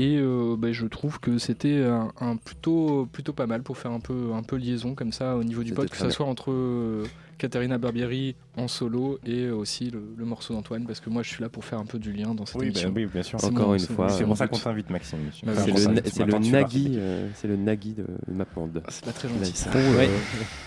Et 0.00 0.16
euh, 0.16 0.54
bah, 0.56 0.70
je 0.70 0.86
trouve 0.86 1.18
que 1.18 1.38
c'était 1.38 1.82
un, 1.82 2.12
un 2.20 2.36
plutôt, 2.36 3.06
plutôt 3.12 3.32
pas 3.32 3.46
mal 3.48 3.62
pour 3.64 3.76
faire 3.76 3.90
un 3.90 3.98
peu, 3.98 4.32
un 4.32 4.42
peu 4.44 4.54
liaison 4.56 4.94
comme 4.94 5.10
ça 5.12 5.36
au 5.36 5.42
niveau 5.42 5.64
du 5.64 5.72
pod, 5.74 5.90
que 5.90 5.98
bien. 5.98 6.08
soit 6.10 6.24
entre 6.26 6.52
euh, 6.52 7.04
Caterina 7.36 7.78
Barbieri 7.78 8.36
en 8.56 8.68
solo 8.68 9.18
et 9.26 9.50
aussi 9.50 9.90
le, 9.90 10.00
le 10.16 10.24
morceau 10.24 10.54
d'Antoine, 10.54 10.86
parce 10.86 11.00
que 11.00 11.10
moi 11.10 11.24
je 11.24 11.30
suis 11.30 11.42
là 11.42 11.48
pour 11.48 11.64
faire 11.64 11.80
un 11.80 11.84
peu 11.84 11.98
du 11.98 12.12
lien 12.12 12.32
dans 12.32 12.46
cette 12.46 12.60
Oui, 12.60 12.66
émission. 12.66 12.90
bah 12.90 12.94
oui, 13.00 13.06
bien 13.12 13.22
sûr. 13.24 13.40
C'est 13.40 13.46
Encore 13.46 13.74
une 13.74 13.80
c'est- 13.80 13.92
fois, 13.92 14.08
C'est 14.08 14.22
euh, 14.22 14.26
pour 14.26 14.36
ça 14.36 14.46
qu'on 14.46 14.58
t'invite, 14.58 14.88
Maxime. 14.90 15.18
Bah 15.44 15.52
C'est 15.56 15.70
le, 15.72 15.76
ça, 15.76 15.90
c'est 15.96 16.08
c'est 16.14 16.24
le 16.24 16.40
tu 16.40 16.50
Nagui, 16.50 16.92
euh, 16.96 17.28
c'est 17.34 17.48
le 17.48 17.56
Nagui 17.56 17.94
de 17.94 18.06
Mapland. 18.32 18.70
C'est 18.88 19.04
pas 19.04 19.12
très 19.12 19.28
gentil, 19.28 19.50
ça. 19.52 19.70
Ouais. 19.70 19.96
Ouais. 19.96 20.08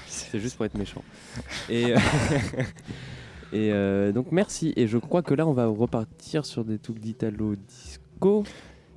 C'est 0.07 0.39
juste 0.41 0.57
pour 0.57 0.65
être 0.65 0.77
méchant. 0.77 1.03
Et, 1.69 1.93
euh, 1.93 1.97
et 3.53 3.71
euh, 3.71 4.11
donc 4.11 4.27
merci. 4.31 4.73
Et 4.75 4.87
je 4.87 4.97
crois 4.97 5.21
que 5.21 5.33
là 5.33 5.45
on 5.47 5.53
va 5.53 5.67
repartir 5.67 6.45
sur 6.45 6.63
des 6.65 6.79
trucs 6.79 6.99
d'Italo 6.99 7.55
disco. 7.55 8.43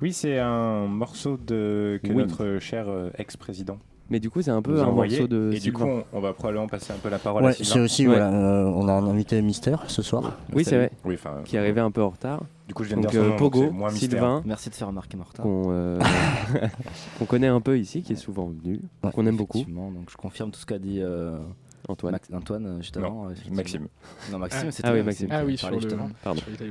Oui, 0.01 0.13
c'est 0.13 0.39
un 0.39 0.85
morceau 0.87 1.37
de 1.37 1.99
que 2.03 2.09
Oui. 2.09 2.15
notre 2.15 2.59
cher 2.59 2.85
euh, 2.89 3.09
ex-président. 3.17 3.77
Mais 4.11 4.19
du 4.19 4.29
coup 4.29 4.43
c'est 4.43 4.51
un 4.51 4.61
peu 4.61 4.79
un 4.83 4.91
morceau 4.91 5.27
de 5.27 5.51
Et 5.55 5.59
du 5.59 5.73
coup, 5.73 5.83
on, 5.83 6.03
on 6.13 6.19
va 6.19 6.31
probablement 6.33 6.67
passer 6.67 6.93
un 6.93 6.97
peu 6.97 7.09
la 7.09 7.17
parole 7.17 7.41
à 7.43 7.47
Ouais, 7.47 7.53
Sylvain. 7.53 7.73
c'est 7.73 7.79
aussi, 7.79 8.07
Ouais. 8.07 8.13
voilà, 8.13 8.31
euh, 8.31 8.65
on 8.65 8.87
a 8.87 8.91
un 8.93 9.07
invité 9.07 9.41
mystère 9.41 9.89
ce 9.89 10.03
soir. 10.03 10.37
Oui 10.53 10.63
c'est 10.63 10.75
vrai. 10.77 10.91
Oui, 11.05 11.17
Qui 11.45 11.55
est 11.55 11.59
arrivé 11.59 11.81
un 11.81 11.89
peu 11.89 12.03
en 12.03 12.09
retard. 12.09 12.43
Du 12.67 12.75
coup, 12.75 12.83
je 12.83 12.89
viens 12.89 12.97
de 12.97 13.01
donc, 13.03 13.11
dire 13.11 13.21
son 13.21 13.25
euh, 13.25 13.29
donc 13.31 13.39
Pogo, 13.39 13.71
mystère. 13.71 13.91
Sylvain, 14.11 14.43
Merci 14.45 14.69
de 14.69 14.75
faire 14.75 14.87
remarquer 14.89 15.17
mon 15.17 15.23
retard. 15.23 15.43
qu'on 15.43 15.63
euh, 15.71 15.99
qu'on 17.19 17.25
connaît 17.25 17.47
un 17.47 17.61
peu 17.61 17.79
ici, 17.79 18.03
qui 18.03 18.13
est 18.13 18.17
souvent 18.17 18.45
venu, 18.47 18.79
Ouais, 19.03 19.11
qu'on 19.11 19.25
aime 19.25 19.37
beaucoup. 19.37 19.63
Donc 19.63 20.09
je 20.11 20.17
confirme 20.17 20.51
tout 20.51 20.59
ce 20.59 20.65
qu'a 20.67 20.77
dit 20.79 20.99
euh, 21.01 21.39
Antoine. 21.87 22.11
Max- 22.11 22.29
Antoine 22.31 22.65
euh, 22.67 22.77
juste 22.81 22.97
Non. 22.97 23.29
Maxime. 23.51 23.87
Non, 24.31 24.37
Maxime, 24.37 24.65
Ah. 24.67 24.71
c'était 24.71 24.87
Ah 24.87 24.93
oui, 24.93 25.01
Maxime 25.01 25.29
Ah 25.31 25.43
oui, 25.45 25.57
sur 25.57 25.71
le, 25.71 25.79
justement. 25.79 26.09
Pardon. 26.23 26.41
sur. 26.41 26.67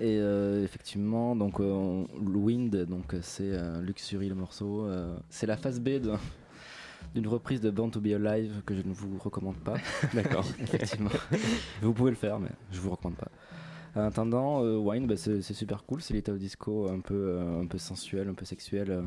Et 0.00 0.18
euh, 0.20 0.62
effectivement, 0.62 1.34
donc 1.34 1.58
euh, 1.60 2.04
le 2.24 2.36
Wind, 2.38 2.84
donc 2.86 3.14
euh, 3.14 3.18
c'est 3.20 3.50
euh, 3.52 3.80
Luxury 3.82 4.28
le 4.28 4.36
morceau. 4.36 4.88
c'est 5.28 5.46
la 5.46 5.56
phase 5.56 5.80
B 5.80 5.90
d'une 7.14 7.26
reprise 7.26 7.60
de 7.60 7.70
Born 7.70 7.90
to 7.90 8.00
Be 8.00 8.08
Alive 8.08 8.62
que 8.66 8.74
je 8.76 8.82
ne 8.86 8.92
vous 8.92 9.18
recommande 9.18 9.56
pas. 9.56 9.74
D'accord. 10.14 10.44
Effectivement. 10.60 11.10
vous 11.82 11.92
pouvez 11.92 12.10
le 12.10 12.16
faire, 12.16 12.38
mais 12.38 12.50
je 12.70 12.80
vous 12.80 12.90
recommande 12.90 13.16
pas. 13.16 13.30
En 13.96 14.02
attendant, 14.02 14.60
Wine, 14.62 15.06
bah, 15.06 15.16
c'est 15.16 15.40
super 15.42 15.84
cool. 15.84 16.00
C'est 16.02 16.14
l'état 16.14 16.32
disco 16.32 16.88
un 16.88 17.00
peu, 17.00 17.40
un 17.40 17.66
peu 17.66 17.78
sensuel, 17.78 18.28
un 18.28 18.34
peu 18.34 18.44
sexuel. 18.44 19.02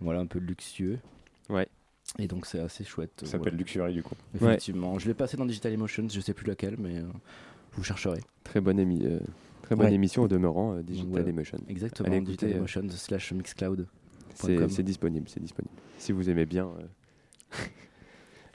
voilà, 0.00 0.20
un 0.20 0.26
peu 0.26 0.38
luxueux. 0.38 0.98
Ouais. 1.50 1.66
Et 2.18 2.26
donc 2.28 2.46
c'est 2.46 2.60
assez 2.60 2.84
chouette. 2.84 3.10
Ça 3.24 3.32
s'appelle. 3.32 3.56
Luxury, 3.56 3.92
du 3.92 4.02
coup. 4.02 4.14
Effectivement. 4.34 4.98
Je 4.98 5.08
l'ai 5.08 5.14
passé 5.14 5.36
dans 5.36 5.44
Digital 5.44 5.72
Emotions, 5.72 6.08
je 6.08 6.20
sais 6.20 6.32
plus 6.32 6.46
laquelle, 6.46 6.76
mais 6.78 7.02
vous 7.72 7.84
chercherez. 7.84 8.20
Très 8.44 8.60
bonne, 8.60 8.78
émi- 8.80 9.04
euh, 9.04 9.18
très 9.68 9.76
bonne 9.76 9.86
Ouais. 9.86 9.92
émission 9.94 10.22
au 10.22 10.28
demeurant, 10.28 10.74
euh, 10.74 10.82
Digital 10.82 11.22
Ouais. 11.24 11.28
Emotion. 11.28 11.58
Exactement, 11.68 12.08
Allez 12.08 12.20
Digital 12.20 12.48
écouter, 12.48 12.54
euh, 12.54 12.58
Emotions 12.80 12.96
slash 12.96 13.32
Mixcloud. 13.32 13.86
C'est 14.34 14.82
disponible, 14.82 15.26
c'est 15.28 15.40
disponible. 15.42 15.74
Si 15.98 16.12
vous 16.12 16.30
aimez 16.30 16.46
bien. 16.46 16.66
euh. 16.66 17.56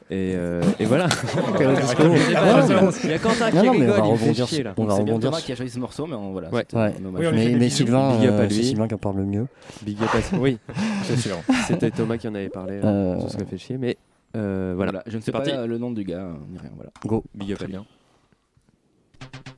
Et, 0.09 0.33
euh, 0.35 0.61
et 0.79 0.85
voilà. 0.85 1.07
Ah, 1.37 1.39
Ah, 1.55 2.91
Il 3.03 3.09
y 3.09 3.13
a 3.13 3.19
Quentin 3.19 3.49
qui 3.51 3.55
Non, 3.57 3.71
rigole, 3.71 3.89
on 3.89 3.93
va 4.01 4.07
il 4.13 4.17
fait 4.17 4.23
rebondir 4.25 4.47
chier 4.47 4.63
là. 4.63 4.73
on 4.77 4.85
va 4.85 4.95
C'est 4.97 5.03
bien 5.03 5.13
rebondir 5.13 5.29
Thomas 5.31 5.41
qui 5.41 5.51
a 5.51 5.55
choisi 5.55 5.71
ce 5.71 5.79
morceau, 5.79 6.05
mais 6.07 6.15
on- 6.15 6.31
voilà. 6.33 6.49
Ouais. 6.49 6.65
Ouais. 6.73 6.93
Oui, 6.99 7.05
on 7.27 7.31
Mais, 7.31 7.55
mais. 7.55 7.69
Sylvain, 7.69 8.17
Big 8.17 8.27
up 8.27 8.33
à 8.33 8.37
euh, 8.39 8.47
lui. 8.47 8.55
c'est 8.55 8.63
Sylvain 8.63 8.87
qui 8.87 8.93
en 8.95 8.97
parle 8.97 9.17
le 9.17 9.25
mieux. 9.25 9.47
Big 9.83 9.97
up 10.03 10.09
à- 10.13 10.37
Oui, 10.37 10.57
C'est 11.03 11.17
sûr. 11.17 11.37
c'était 11.67 11.91
Thomas 11.91 12.17
qui 12.17 12.27
en 12.27 12.35
avait 12.35 12.49
parlé. 12.49 12.79
Euh, 12.83 13.19
Ça 13.21 13.29
serait 13.29 13.45
fait 13.45 13.57
chier, 13.57 13.77
mais 13.77 13.97
euh, 14.35 14.73
voilà. 14.75 14.91
Voilà, 14.91 15.03
Je 15.07 15.17
ne 15.17 15.21
sais 15.21 15.31
pas 15.31 15.39
parti. 15.41 15.53
le 15.67 15.77
nom 15.77 15.91
du 15.91 16.03
gars, 16.03 16.17
euh, 16.25 16.33
ni 16.51 16.57
rien. 16.57 16.71
Voilà. 16.75 16.91
Go. 17.05 17.23
Big 17.33 17.51
up 17.51 17.55
à 17.55 17.57
Très 17.59 17.65
lui. 17.67 17.71
bien. 17.73 17.85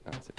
Ah, 0.06 0.12
c'est- 0.22 0.34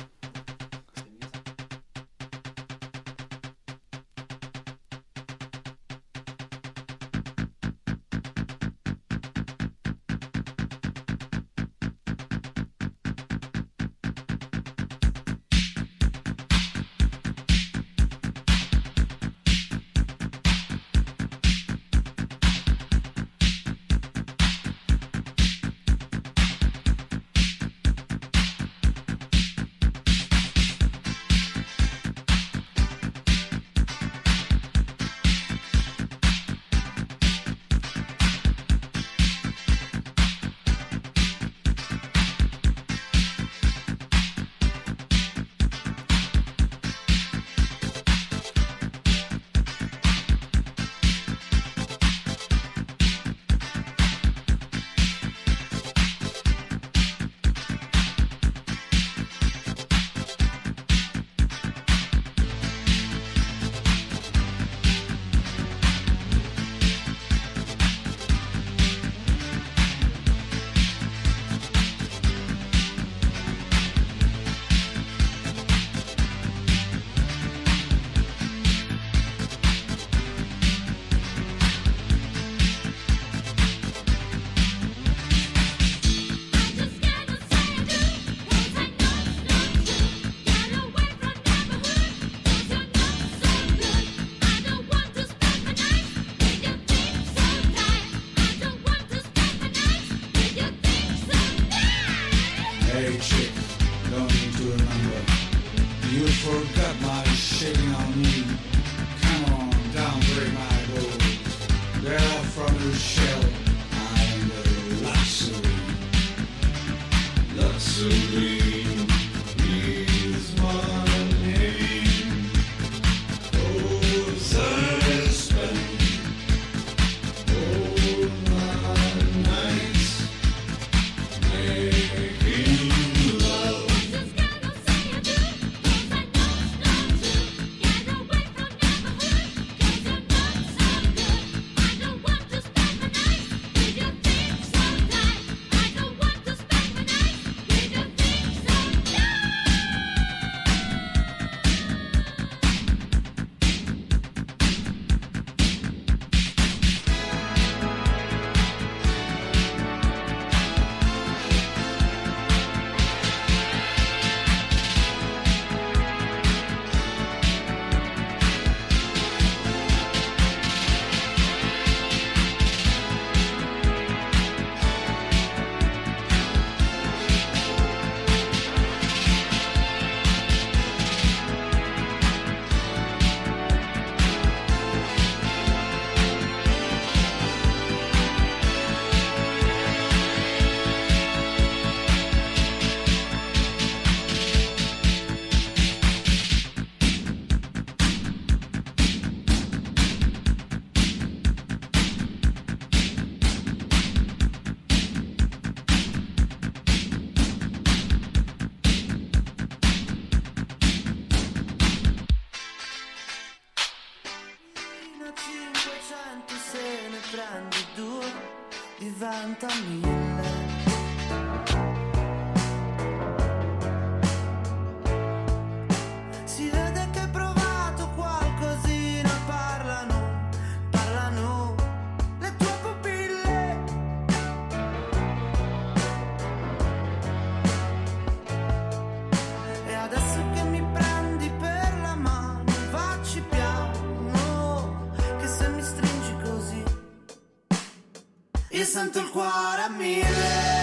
sento 248.87 249.18
il 249.18 249.28
cuore 249.30 249.82
a 249.82 249.89
mille. 249.89 250.76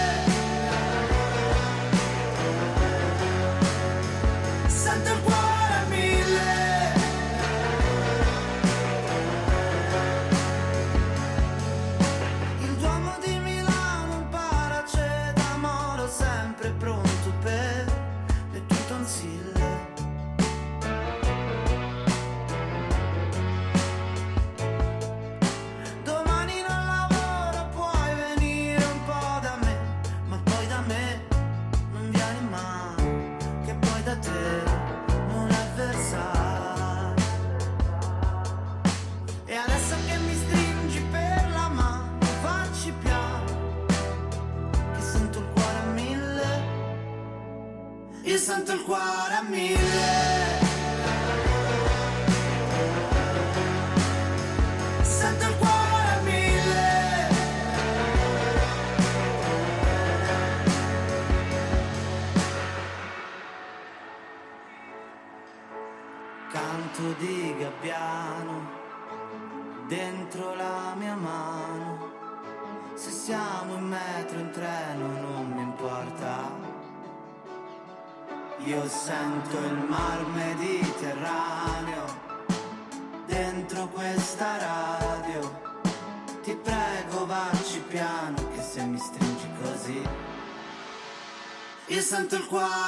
tanto 92.26 92.36
il 92.36 92.46
cuore 92.46 92.83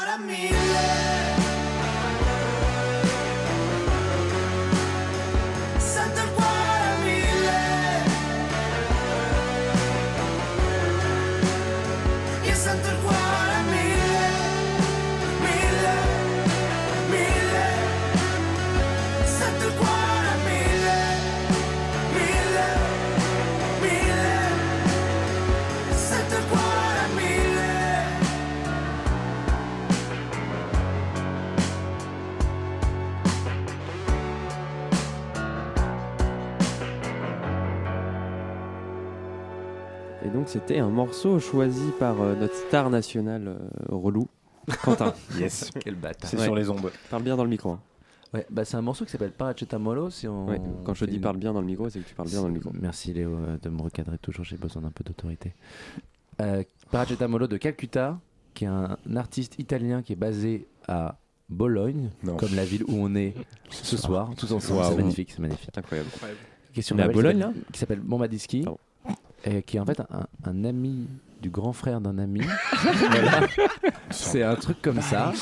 c'était 40.67 40.81
un 40.81 40.89
morceau 40.89 41.39
choisi 41.39 41.91
par 41.99 42.21
euh, 42.21 42.35
notre 42.35 42.55
star 42.55 42.91
nationale 42.91 43.49
euh, 43.49 43.57
relou, 43.89 44.27
Quentin. 44.83 45.12
Yes. 45.39 45.71
Quel 45.81 45.95
bâtard. 45.95 46.29
C'est 46.29 46.39
sur 46.39 46.55
les 46.55 46.69
ondes. 46.69 46.91
Parle 47.11 47.23
bien 47.23 47.37
dans 47.37 47.45
le 47.45 47.51
micro. 47.51 47.71
hein. 47.71 47.81
Ouais, 48.35 48.45
bah 48.51 48.64
c'est 48.64 48.77
un 48.77 48.83
morceau 48.83 49.05
qui 49.05 49.12
s'appelle 49.12 49.31
Paracetamolo. 49.31 50.11
Si 50.11 50.27
on 50.27 50.47
Ouais, 50.49 50.61
quand 50.85 50.93
je 50.95 51.01
fait 51.05 51.07
dis 51.11 51.17
une- 51.17 51.23
parle 51.23 51.37
bien 51.37 51.53
dans 51.53 51.61
le 51.61 51.67
micro, 51.67 51.89
c'est 51.89 52.01
que 52.01 52.09
tu 52.09 52.14
parles 52.14 52.29
bien 52.29 52.41
dans 52.41 52.49
le 52.49 52.55
micro. 52.55 52.71
Merci 52.81 53.12
Léo 53.12 53.31
euh, 53.35 53.57
de 53.62 53.69
me 53.69 53.81
recadrer 53.81 54.19
toujours, 54.19 54.45
j'ai 54.45 54.57
besoin 54.57 54.83
d'un 54.83 54.91
peu 54.91 55.05
d'autorité. 55.05 55.55
Euh, 56.43 56.64
Paracetamolo 56.91 57.47
de 57.47 57.57
Calcutta, 57.57 58.19
qui 58.53 58.64
est 58.64 58.69
un 58.69 58.97
artiste 59.14 59.59
italien 59.61 60.03
qui 60.03 60.12
est 60.14 60.17
basé 60.17 60.67
à 60.89 61.17
Bologne, 61.49 62.11
comme 62.39 62.55
la 62.57 62.64
ville 62.64 62.83
où 62.89 62.95
on 62.97 63.14
est 63.14 63.35
ce 63.71 63.97
soir, 63.97 64.31
tous 64.37 64.51
ensemble. 64.53 64.81
Waouh. 64.81 64.91
C'est 64.91 64.97
magnifique, 64.97 65.31
c'est 65.31 65.39
magnifique. 65.39 65.71
Incroyable. 65.79 66.09
On 66.93 66.99
est 66.99 67.03
à 67.03 67.09
Bologne, 67.09 67.37
qui 67.37 67.41
là? 67.41 67.47
s'appelle- 67.47 67.64
Qui 67.73 67.79
s'appelle 67.79 68.01
Bombadiski, 68.01 68.64
et 69.47 69.62
qui 69.62 69.76
est 69.76 69.80
en 69.80 69.86
fait 69.86 70.01
un, 70.01 70.26
un 70.44 70.64
ami 70.64 71.09
du 71.40 71.51
grand 71.51 71.72
frère 71.72 72.01
d'un 72.01 72.18
ami. 72.18 72.42
Voilà. 73.11 73.47
C'est 74.11 74.42
un 74.42 74.55
truc 74.57 74.80
comme 74.82 75.01
ça, 75.01 75.32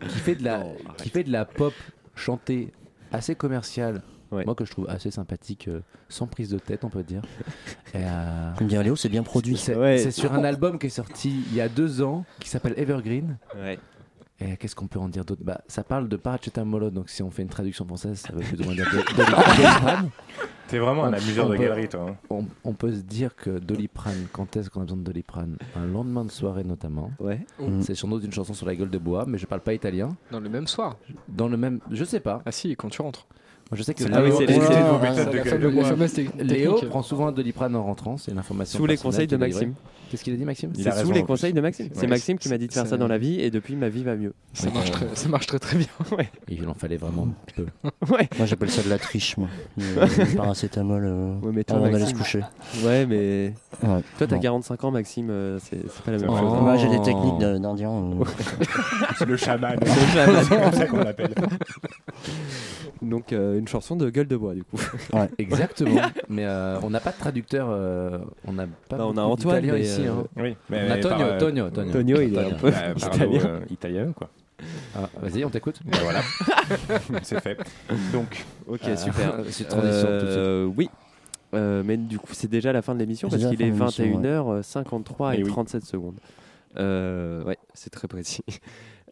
qui 0.00 0.18
fait 0.18 0.34
de 0.34 0.44
la, 0.44 0.64
qui 0.96 1.08
fait 1.10 1.24
de 1.24 1.32
la 1.32 1.44
pop 1.44 1.74
chantée 2.14 2.72
assez 3.12 3.34
commerciale. 3.34 4.02
Moi 4.30 4.54
que 4.54 4.66
je 4.66 4.70
trouve 4.70 4.88
assez 4.90 5.10
sympathique, 5.10 5.68
euh, 5.68 5.80
sans 6.10 6.26
prise 6.26 6.50
de 6.50 6.58
tête 6.58 6.84
on 6.84 6.90
peut 6.90 7.02
dire. 7.02 7.22
Et, 7.94 7.98
euh, 8.04 8.52
Comme 8.58 8.66
dirait 8.66 8.84
Léo, 8.84 8.94
c'est 8.94 9.08
bien 9.08 9.22
produit. 9.22 9.56
c'est 9.56 9.74
Ouais. 9.74 9.96
c'est 9.96 10.10
sur 10.10 10.34
un 10.34 10.44
album 10.44 10.78
qui 10.78 10.88
est 10.88 10.90
sorti 10.90 11.44
il 11.50 11.54
y 11.56 11.62
a 11.62 11.68
deux 11.70 12.02
ans, 12.02 12.26
qui 12.38 12.50
s'appelle 12.50 12.74
Evergreen. 12.76 13.38
Et 14.40 14.56
qu'est-ce 14.56 14.76
qu'on 14.76 14.86
peut 14.86 15.00
en 15.00 15.08
dire 15.08 15.24
d'autre? 15.24 15.42
Bah, 15.44 15.60
Ça 15.66 15.82
parle 15.82 16.08
de 16.08 16.16
paracetamol, 16.16 16.92
donc 16.92 17.08
si 17.10 17.22
on 17.24 17.30
fait 17.30 17.42
une 17.42 17.48
traduction 17.48 17.84
française, 17.84 18.18
ça 18.20 18.32
veut 18.32 18.40
plus 18.40 18.60
ou 18.60 18.64
moins 18.64 18.74
dire 18.74 18.86
Doliprane. 19.16 20.10
T'es 20.68 20.78
vraiment 20.78 21.04
un 21.06 21.12
amuseur 21.12 21.48
de 21.48 21.56
peut- 21.56 21.62
galerie, 21.62 21.88
toi, 21.88 22.06
hein. 22.10 22.16
On, 22.30 22.44
on 22.62 22.72
peut 22.74 22.92
se 22.92 23.00
dire 23.00 23.34
que 23.34 23.58
Doliprane, 23.58 24.26
quand 24.32 24.56
est-ce 24.56 24.70
qu'on 24.70 24.80
a 24.80 24.84
besoin 24.84 24.98
de 24.98 25.02
Doliprane? 25.02 25.56
Un 25.76 25.86
lendemain 25.86 26.24
de 26.24 26.30
soirée 26.30 26.62
notamment. 26.62 27.10
Ouais. 27.18 27.40
Mm. 27.58 27.80
C'est 27.80 27.94
sur 27.96 28.06
nos 28.06 28.20
d'une 28.20 28.32
chanson 28.32 28.54
sur 28.54 28.66
la 28.66 28.76
gueule 28.76 28.90
de 28.90 28.98
bois, 28.98 29.24
mais 29.26 29.38
je 29.38 29.46
parle 29.46 29.62
pas 29.62 29.74
italien. 29.74 30.10
Dans 30.30 30.40
le 30.40 30.48
même 30.48 30.66
soir 30.68 30.96
Dans 31.28 31.48
le 31.48 31.56
même. 31.56 31.80
Je 31.90 32.04
sais 32.04 32.20
pas. 32.20 32.42
Ah 32.46 32.52
si, 32.52 32.76
quand 32.76 32.90
tu 32.90 33.02
rentres. 33.02 33.26
Moi, 33.70 33.76
je 33.76 33.82
sais 33.82 33.92
que 33.92 34.02
C'est- 34.02 34.08
Léo, 34.08 34.40
Léo- 34.40 34.46
Léo-. 36.38 36.42
Léo 36.42 36.74
prend 36.88 37.02
souvent 37.02 37.26
un 37.28 37.32
Doliprane 37.32 37.76
en 37.76 37.82
rentrant, 37.84 38.16
c'est 38.16 38.32
une 38.32 38.38
information. 38.38 38.78
Sous 38.78 38.86
les 38.86 38.96
conseils 38.96 39.26
de. 39.26 39.36
Maxime. 39.36 39.74
Qu'est-ce 40.10 40.24
qu'il 40.24 40.32
a 40.32 40.36
dit, 40.38 40.44
Maxime? 40.46 40.72
C'est 40.74 40.90
sous 41.04 41.12
les 41.12 41.22
conseils 41.22 41.52
de 41.52 41.60
Maxime. 41.60 41.88
C'est. 41.92 42.06
Maxime 42.06 42.38
qui 42.38 42.48
m'a 42.48 42.56
dit 42.56 42.66
de 42.66 42.72
faire 42.72 42.86
ça 42.86 42.96
dans 42.96 43.08
la 43.08 43.18
vie 43.18 43.40
et 43.40 43.50
depuis 43.50 43.76
ma 43.76 43.90
vie 43.90 44.04
va 44.04 44.16
mieux. 44.16 44.32
Ça 44.54 44.70
marche 44.70 44.90
très- 44.90 45.06
ça 45.14 45.28
marche 45.28 45.46
très 45.46 45.58
très 45.58 45.76
bien. 45.76 45.86
Ouais. 46.16 46.30
Il 46.48 46.66
en 46.66 46.72
fallait 46.72 46.96
vraiment 46.96 47.28
peu. 47.54 47.66
Ouais. 48.10 48.26
Moi 48.38 48.46
j'appelle 48.46 48.70
ça 48.70 48.82
de 48.82 48.88
la 48.88 48.98
triche, 48.98 49.36
moi. 49.36 49.48
Le- 49.76 50.36
paracétamol 50.36 51.04
euh, 51.04 51.34
Ouais, 51.42 51.52
mais 51.52 51.64
toi, 51.64 51.76
avant 51.76 51.90
d'aller 51.90 52.06
se 52.06 52.14
coucher. 52.14 52.40
Ouais, 52.82 53.04
mais. 53.04 53.52
Ouais. 53.82 54.00
Toi, 54.16 54.26
t'as 54.26 54.36
Non. 54.36 54.40
45 54.40 54.84
ans, 54.84 54.90
Maxime, 54.90 55.28
euh, 55.30 55.58
c'est 55.62 55.76
pas 56.04 56.12
la 56.12 56.18
même 56.18 56.30
Oh. 56.30 56.38
chose. 56.38 56.62
Moi, 56.62 56.76
j'ai 56.78 56.88
des 56.88 57.02
techniques 57.02 57.38
de- 57.38 57.58
d'Indien. 57.58 57.90
euh. 57.90 58.24
C'est 59.18 59.26
le 59.26 59.36
chaman. 59.36 59.76
Le 59.78 59.86
chaman. 59.86 60.42
C'est 60.48 60.58
comme 60.58 60.72
ça 60.72 60.86
qu'on 60.86 60.98
l'appelle. 61.04 61.34
Donc, 63.02 63.32
euh, 63.32 63.58
une 63.58 63.68
chanson 63.68 63.96
de 63.96 64.10
gueule 64.10 64.26
de 64.28 64.36
bois, 64.36 64.54
du 64.54 64.64
coup. 64.64 64.76
Ouais. 65.12 65.28
Exactement. 65.38 66.00
mais 66.28 66.44
euh, 66.46 66.78
on 66.82 66.90
n'a 66.90 67.00
pas 67.00 67.12
de 67.12 67.18
traducteur. 67.18 67.68
euh, 67.70 68.18
on 68.46 68.52
n'a 68.52 68.66
pas. 68.88 68.96
Bah, 68.98 69.06
on 69.06 69.10
a 69.16 69.22
beaucoup 69.22 69.32
Antoine, 69.32 69.66
mais, 69.66 69.80
ici. 69.80 70.06
euh, 70.06 70.10
hein. 70.12 70.24
Oui, 70.36 70.56
on 70.68 70.72
mais 70.72 70.90
a 70.90 70.96
par, 70.98 71.00
Tonio, 71.18 71.26
euh, 71.26 71.38
Tonio, 71.38 71.70
Tonio. 71.70 71.92
Tonio, 71.92 72.20
il 72.20 72.34
est 72.34 72.38
un 72.38 72.50
peu 72.54 72.70
Bah, 72.70 72.92
italien. 72.96 73.40
euh, 73.46 73.60
italien, 73.70 74.12
quoi. 74.12 74.28
Ah, 74.96 75.08
Vas-y, 75.22 75.44
on 75.44 75.50
t'écoute. 75.50 75.80
Bah, 75.84 75.98
voilà. 76.02 76.20
c'est 77.22 77.40
fait. 77.40 77.58
Donc, 78.12 78.44
Ok, 78.66 78.80
Euh, 78.88 78.96
super. 78.96 79.34
c'est 79.50 79.64
transition, 79.68 80.06
tout 80.08 80.26
de 80.26 80.30
suite. 80.30 80.38
Euh, 80.38 80.70
oui. 80.76 80.90
Euh, 81.54 81.82
mais 81.84 81.96
du 81.96 82.18
coup, 82.18 82.32
c'est 82.34 82.50
déjà 82.50 82.72
la 82.72 82.82
fin 82.82 82.94
de 82.94 82.98
l'émission 82.98 83.30
C'est 83.30 83.36
parce 83.36 83.44
déjà 83.44 83.56
qu'il 83.56 83.60
la 83.60 83.74
est 83.74 83.78
fin 83.78 83.86
de 84.02 84.08
l'émission, 84.08 84.60
21h53 84.60 85.34
et 85.34 85.36
Eh 85.38 85.44
oui. 85.44 85.50
37 85.50 85.84
secondes. 85.84 86.16
Euh, 86.76 87.42
ouais, 87.44 87.56
c'est 87.72 87.90
très 87.90 88.06
précis. 88.08 88.42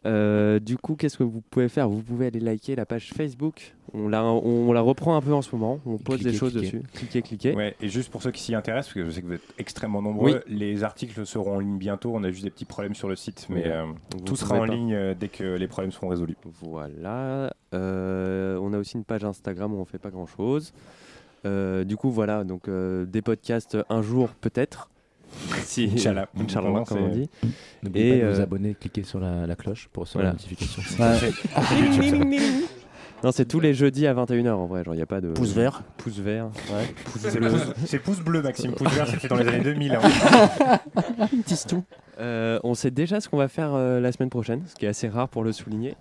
Euh, 0.05 0.59
du 0.59 0.77
coup, 0.77 0.95
qu'est-ce 0.95 1.17
que 1.17 1.23
vous 1.23 1.41
pouvez 1.49 1.69
faire? 1.69 1.89
Vous 1.89 2.01
pouvez 2.01 2.27
aller 2.27 2.39
liker 2.39 2.75
la 2.75 2.85
page 2.85 3.11
Facebook. 3.13 3.73
On 3.93 4.07
la, 4.09 4.23
on, 4.23 4.71
la 4.73 4.81
reprend 4.81 5.15
un 5.15 5.21
peu 5.21 5.33
en 5.33 5.41
ce 5.41 5.55
moment. 5.55 5.79
On 5.85 5.97
pose 5.97 6.17
des 6.19 6.25
Cliquez, 6.25 6.37
choses 6.37 6.51
cliquez. 6.53 6.65
dessus. 6.77 6.83
Cliquez, 6.93 7.21
cliquez. 7.21 7.55
Ouais, 7.55 7.75
et 7.81 7.87
juste 7.87 8.11
pour 8.11 8.21
ceux 8.21 8.31
qui 8.31 8.41
s'y 8.41 8.53
intéressent, 8.53 8.93
parce 8.93 9.05
que 9.05 9.05
je 9.05 9.15
sais 9.15 9.21
que 9.21 9.27
vous 9.27 9.33
êtes 9.33 9.53
extrêmement 9.57 10.01
nombreux, 10.01 10.43
Oui. 10.47 10.55
les 10.57 10.83
articles 10.83 11.25
seront 11.25 11.55
en 11.55 11.59
ligne 11.59 11.77
bientôt. 11.77 12.11
On 12.13 12.23
a 12.23 12.31
juste 12.31 12.43
des 12.43 12.49
petits 12.49 12.65
problèmes 12.65 12.95
sur 12.95 13.07
le 13.09 13.15
site, 13.15 13.47
mais 13.49 13.63
Ouais. 13.63 13.71
euh, 13.71 13.85
tout 14.25 14.35
sera 14.35 14.55
en 14.55 14.67
pas. 14.67 14.73
ligne 14.73 14.93
euh, 14.93 15.13
dès 15.17 15.29
que 15.29 15.43
les 15.55 15.67
problèmes 15.67 15.91
seront 15.91 16.09
résolus. 16.09 16.35
Voilà. 16.61 17.53
Euh, 17.73 18.57
on 18.61 18.73
a 18.73 18.77
aussi 18.77 18.95
une 18.97 19.03
page 19.05 19.23
Instagram 19.23 19.73
où 19.73 19.77
on 19.79 19.85
fait 19.85 19.99
pas 19.99 20.11
grand 20.11 20.27
chose. 20.27 20.73
du 21.45 21.95
coup, 21.97 22.11
voilà. 22.11 22.43
Donc, 22.43 22.67
euh, 22.67 23.05
des 23.05 23.21
podcasts 23.21 23.77
un 23.89 24.01
jour 24.01 24.29
peut-être. 24.41 24.89
Si, 25.63 25.89
Inch'Allah. 25.93 26.27
Inch'Allah, 26.39 26.83
comme 26.87 27.03
on 27.03 27.09
dit. 27.09 27.29
N'oubliez 27.83 28.19
pas 28.21 28.25
de 28.27 28.31
vous 28.33 28.39
euh, 28.39 28.43
abonner, 28.43 28.75
cliquez 28.79 29.03
sur 29.03 29.19
la, 29.19 29.45
la 29.47 29.55
cloche 29.55 29.89
pour 29.91 30.03
recevoir 30.03 30.33
voilà. 30.33 30.37
la 30.37 30.55
notification. 30.55 30.81
Non, 33.23 33.31
c'est 33.31 33.45
tous 33.45 33.59
les 33.59 33.73
jeudis 33.73 34.05
à 34.05 34.13
21h 34.13 34.51
en 34.51 34.67
vrai. 34.67 34.83
Genre, 34.83 34.93
il 34.93 34.97
n'y 34.97 35.03
a 35.03 35.07
pas 35.07 35.21
de. 35.21 35.29
Pouce 35.31 35.51
vert. 35.53 35.81
Pouce 35.97 36.19
vert. 36.19 36.45
Ouais. 36.71 36.93
Pouce 37.05 37.21
C'est 37.23 37.39
bleu. 37.39 37.49
pouce- 37.49 37.73
c'est 37.87 37.97
pouce 37.99 38.19
bleu, 38.19 38.43
Maxime. 38.43 38.73
Pouce 38.73 38.93
vert, 38.93 39.07
c'était 39.07 39.27
dans 39.27 39.37
les 39.37 39.47
années 39.47 39.63
2000. 39.63 39.95
hein. 39.95 40.79
Tistou. 41.45 41.83
Euh, 42.19 42.59
on 42.63 42.75
sait 42.75 42.91
déjà 42.91 43.19
ce 43.19 43.27
qu'on 43.27 43.37
va 43.37 43.47
faire 43.47 43.73
euh, 43.73 43.99
la 43.99 44.11
semaine 44.11 44.29
prochaine, 44.29 44.61
ce 44.67 44.75
qui 44.75 44.85
est 44.85 44.89
assez 44.89 45.07
rare 45.07 45.29
pour 45.29 45.43
le 45.43 45.51
souligner. 45.51 45.95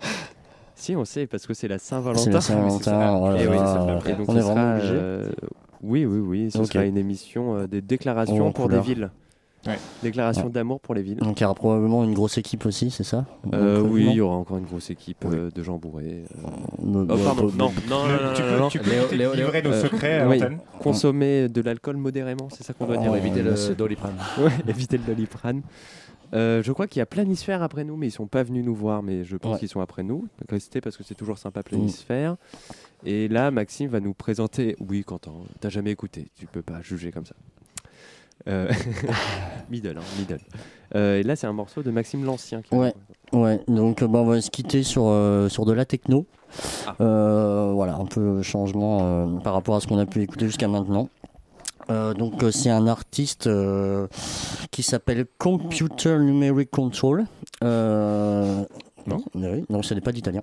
Si, 0.74 0.94
on 0.94 1.06
sait 1.06 1.26
parce 1.26 1.46
que 1.46 1.54
c'est 1.54 1.68
la 1.68 1.78
Saint-Valentin. 1.78 2.22
C'est 2.22 2.30
la 2.32 2.40
Saint-Valentin, 2.42 2.98
là 2.98 3.42
Et 3.42 3.46
oui, 3.48 3.56
là. 3.56 3.98
et 4.06 4.12
donc 4.12 4.28
On 4.28 4.32
ce 4.34 4.38
est 4.38 4.42
vraiment 4.42 4.74
obligé 4.76 4.92
euh, 4.92 5.30
Oui, 5.82 6.04
oui, 6.04 6.18
oui. 6.18 6.50
Ce 6.50 6.62
sera 6.64 6.84
une 6.84 6.96
émission 6.98 7.56
euh, 7.56 7.66
des 7.66 7.80
déclarations 7.80 8.46
En 8.48 8.52
pour 8.52 8.64
couleur. 8.66 8.82
des 8.82 8.94
villes. 8.94 9.10
Ouais. 9.66 9.78
Déclarations 10.00 10.44
Ouais. 10.44 10.50
d'amour 10.52 10.78
pour 10.80 10.94
les 10.94 11.02
villes. 11.02 11.16
Donc 11.16 11.40
il 11.40 11.42
y 11.42 11.44
aura 11.44 11.54
probablement 11.56 12.04
une 12.04 12.14
grosse 12.14 12.38
équipe 12.38 12.64
aussi, 12.66 12.90
c'est 12.92 13.02
ça? 13.02 13.24
Euh, 13.52 13.82
Donc, 13.82 13.92
oui, 13.92 14.06
il 14.08 14.12
y 14.14 14.20
aura 14.20 14.36
encore 14.36 14.58
une 14.58 14.64
grosse 14.64 14.90
équipe 14.90 15.24
euh, 15.24 15.50
de 15.50 15.62
gens 15.64 15.76
bourrés. 15.76 16.22
euh. 16.36 16.48
Ne- 16.84 17.02
Oh, 17.10 17.16
pardon, 17.24 17.50
non, 17.58 17.72
non, 17.88 18.06
non, 18.06 18.32
Tu 18.34 18.42
non, 18.42 18.48
peux- 18.48 18.58
non, 18.60 18.68
tu 18.68 18.78
non. 18.78 18.84
peux 18.84 18.90
Léo, 18.90 19.00
peut-être 19.06 19.16
Léo, 19.18 19.34
livrer 19.34 19.62
nos 19.62 19.72
secrets 19.72 20.18
à 20.20 20.28
oui, 20.28 20.40
consommer 20.80 21.48
de 21.48 21.60
l'alcool 21.62 21.96
modérément, 21.96 22.48
c'est 22.50 22.62
ça 22.62 22.74
qu'on 22.74 22.86
doit 22.86 22.98
dire. 22.98 23.12
Éviter 23.16 23.42
le. 23.42 23.54
Doliprane. 23.74 24.14
Ouais, 24.38 24.52
éviter 24.68 24.98
le 24.98 25.04
doliprane. 25.04 25.62
Euh, 26.34 26.60
je 26.62 26.72
crois 26.72 26.86
qu'il 26.86 26.98
y 26.98 27.02
a 27.02 27.06
Planisphère 27.06 27.62
après 27.62 27.84
nous, 27.84 27.96
mais 27.96 28.08
ils 28.08 28.12
sont 28.12 28.26
pas 28.26 28.42
venus 28.44 28.64
nous 28.64 28.74
voir, 28.74 29.02
mais 29.02 29.24
je 29.24 29.36
pense 29.36 29.54
Ouais. 29.54 29.58
qu'ils 29.60 29.68
sont 29.68 29.80
après 29.80 30.02
nous. 30.04 30.20
Donc 30.38 30.50
restez 30.50 30.80
parce 30.80 30.96
que 30.96 31.02
c'est 31.04 31.14
toujours 31.14 31.38
sympa 31.38 31.62
Planisphère. 31.64 32.36
Et 33.05 33.28
là, 33.28 33.51
Maxime 33.51 33.88
va 33.88 34.01
nous 34.01 34.14
présenter. 34.14 34.76
Oui, 34.80 35.05
Quentin, 35.05 35.32
t'as 35.61 35.68
jamais 35.68 35.90
écouté, 35.90 36.28
tu 36.34 36.47
peux 36.47 36.62
pas 36.62 36.80
juger 36.82 37.12
comme 37.12 37.26
ça. 37.26 37.34
Euh, 38.49 38.70
middle, 39.70 39.99
hein, 39.99 40.03
middle. 40.18 40.40
Euh, 40.94 41.18
et 41.18 41.22
là, 41.22 41.36
c'est 41.36 41.47
un 41.47 41.53
morceau 41.53 41.82
de 41.82 41.90
Maxime 41.90 42.24
l'Ancien. 42.24 42.62
qui 42.62 42.74
Ouais. 42.74 42.94
Ouais, 43.32 43.61
donc 43.66 44.03
euh, 44.03 44.07
bah, 44.07 44.20
on 44.20 44.26
va 44.26 44.40
se 44.40 44.51
quitter 44.51 44.84
sur, 44.84 45.07
euh, 45.07 45.49
sur 45.49 45.64
de 45.64 45.72
la 45.72 45.84
techno. 45.84 46.26
Ah. 46.86 47.70
Voilà, 47.74 47.97
un 47.97 48.07
peu 48.07 48.40
changement 48.42 49.40
par 49.40 49.53
rapport 49.53 49.74
à 49.74 49.80
ce 49.80 49.86
qu'on 49.86 49.99
a 49.99 50.07
pu 50.07 50.22
écouter 50.22 50.47
jusqu'à 50.47 50.68
maintenant. 50.68 51.09
Donc 51.88 52.44
c'est 52.53 52.70
un 52.70 52.86
artiste 52.86 53.49
qui 54.70 54.82
s'appelle 54.82 55.26
Computer 55.38 56.18
Numeric 56.18 56.70
Control. 56.70 57.26
Non, 59.07 59.22
non, 59.68 59.82
ce 59.82 59.94
n'est 59.94 60.00
pas 60.00 60.12
d'italien. 60.12 60.42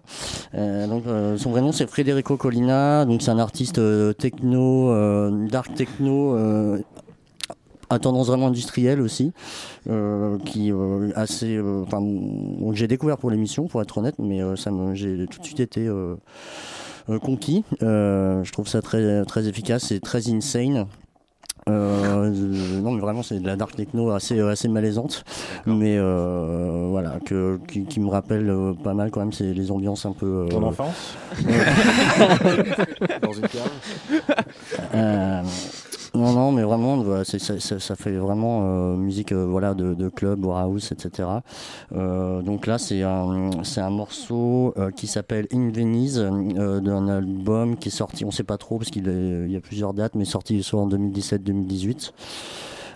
Euh, 0.56 0.88
euh, 1.08 1.38
son 1.38 1.52
vrai 1.52 1.62
nom 1.62 1.72
c'est 1.72 1.90
Federico 1.90 2.38
Collina. 2.38 3.06
Donc 3.06 3.22
c'est 3.22 3.32
un 3.32 3.40
artiste 3.40 3.78
euh, 3.80 4.14
techno, 4.14 4.92
dark 5.48 5.74
techno. 5.74 6.38
à 7.90 8.00
tendance 8.00 8.28
vraiment 8.28 8.48
industrielle 8.48 9.02
aussi, 9.02 9.34
qui 9.86 10.72
euh, 10.72 11.12
assez, 11.16 11.56
euh, 11.58 11.84
j'ai 12.74 12.88
découvert 12.88 13.18
pour 13.18 13.30
l'émission, 13.30 13.68
pour 13.68 13.82
être 13.82 13.98
honnête, 13.98 14.16
mais 14.18 14.42
ça 14.56 14.72
j'ai 14.94 15.28
tout 15.30 15.40
de 15.40 15.46
suite 15.46 15.60
été 15.60 15.90
conquis. 17.22 17.64
Je 17.82 18.52
trouve 18.52 18.68
ça 18.68 18.82
très, 18.82 19.26
très 19.26 19.48
efficace 19.48 19.92
et 19.92 20.00
très 20.00 20.30
insane. 20.30 20.88
Euh, 21.70 22.30
non 22.82 22.92
mais 22.92 23.00
vraiment 23.00 23.24
c'est 23.24 23.40
de 23.40 23.48
la 23.48 23.56
dark 23.56 23.74
techno 23.76 24.12
assez 24.12 24.38
euh, 24.38 24.50
assez 24.52 24.68
malaisante 24.68 25.24
mais 25.66 25.96
euh, 25.98 26.88
voilà 26.90 27.20
que 27.26 27.58
qui, 27.70 27.86
qui 27.86 28.02
me 28.02 28.10
rappelle 28.10 28.50
euh, 28.50 28.74
pas 28.74 28.94
mal 28.94 29.12
quand 29.12 29.22
même 29.22 29.32
c'est 29.32 29.54
les 29.54 29.72
ambiances 29.72 30.06
un 30.06 30.12
peu 30.12 30.26
euh, 30.26 30.48
Ton 30.50 30.64
enfance 30.64 31.16
Dans 33.22 33.34
une 33.34 33.48
cave. 33.48 33.72
Non, 36.16 36.32
non, 36.34 36.52
mais 36.52 36.62
vraiment, 36.62 36.98
voilà, 36.98 37.24
ça, 37.26 37.40
ça- 37.40 37.80
ça 37.80 37.96
fait 37.96 38.12
vraiment 38.12 38.62
euh, 38.94 38.96
musique 38.96 39.32
euh, 39.32 39.46
voilà, 39.48 39.74
de, 39.74 39.96
de 39.96 40.10
club, 40.10 40.46
house, 40.46 40.92
etc. 40.92 41.42
Euh, 41.92 42.44
donc 42.44 42.68
là, 42.68 42.78
c'est 42.78 43.02
un, 43.02 43.50
un 43.78 43.90
morceau 43.90 44.74
euh, 44.78 44.92
qui 44.92 45.08
s'appelle 45.08 45.48
In 45.52 45.70
Venice, 45.72 46.18
euh, 46.20 46.80
d'un 46.82 47.08
album 47.08 47.78
qui 47.78 47.88
est 47.90 47.92
sorti, 47.92 48.26
on 48.26 48.32
sait 48.32 48.44
pas 48.44 48.60
trop 48.60 48.78
parce 48.78 48.92
qu'il 48.92 49.08
y 49.52 49.56
a 49.56 49.60
plusieurs 49.60 49.96
dates, 49.96 50.14
mais 50.14 50.26
sorti 50.26 50.62
soit 50.62 50.82
en 50.82 50.88
2017-2018. 50.88 52.14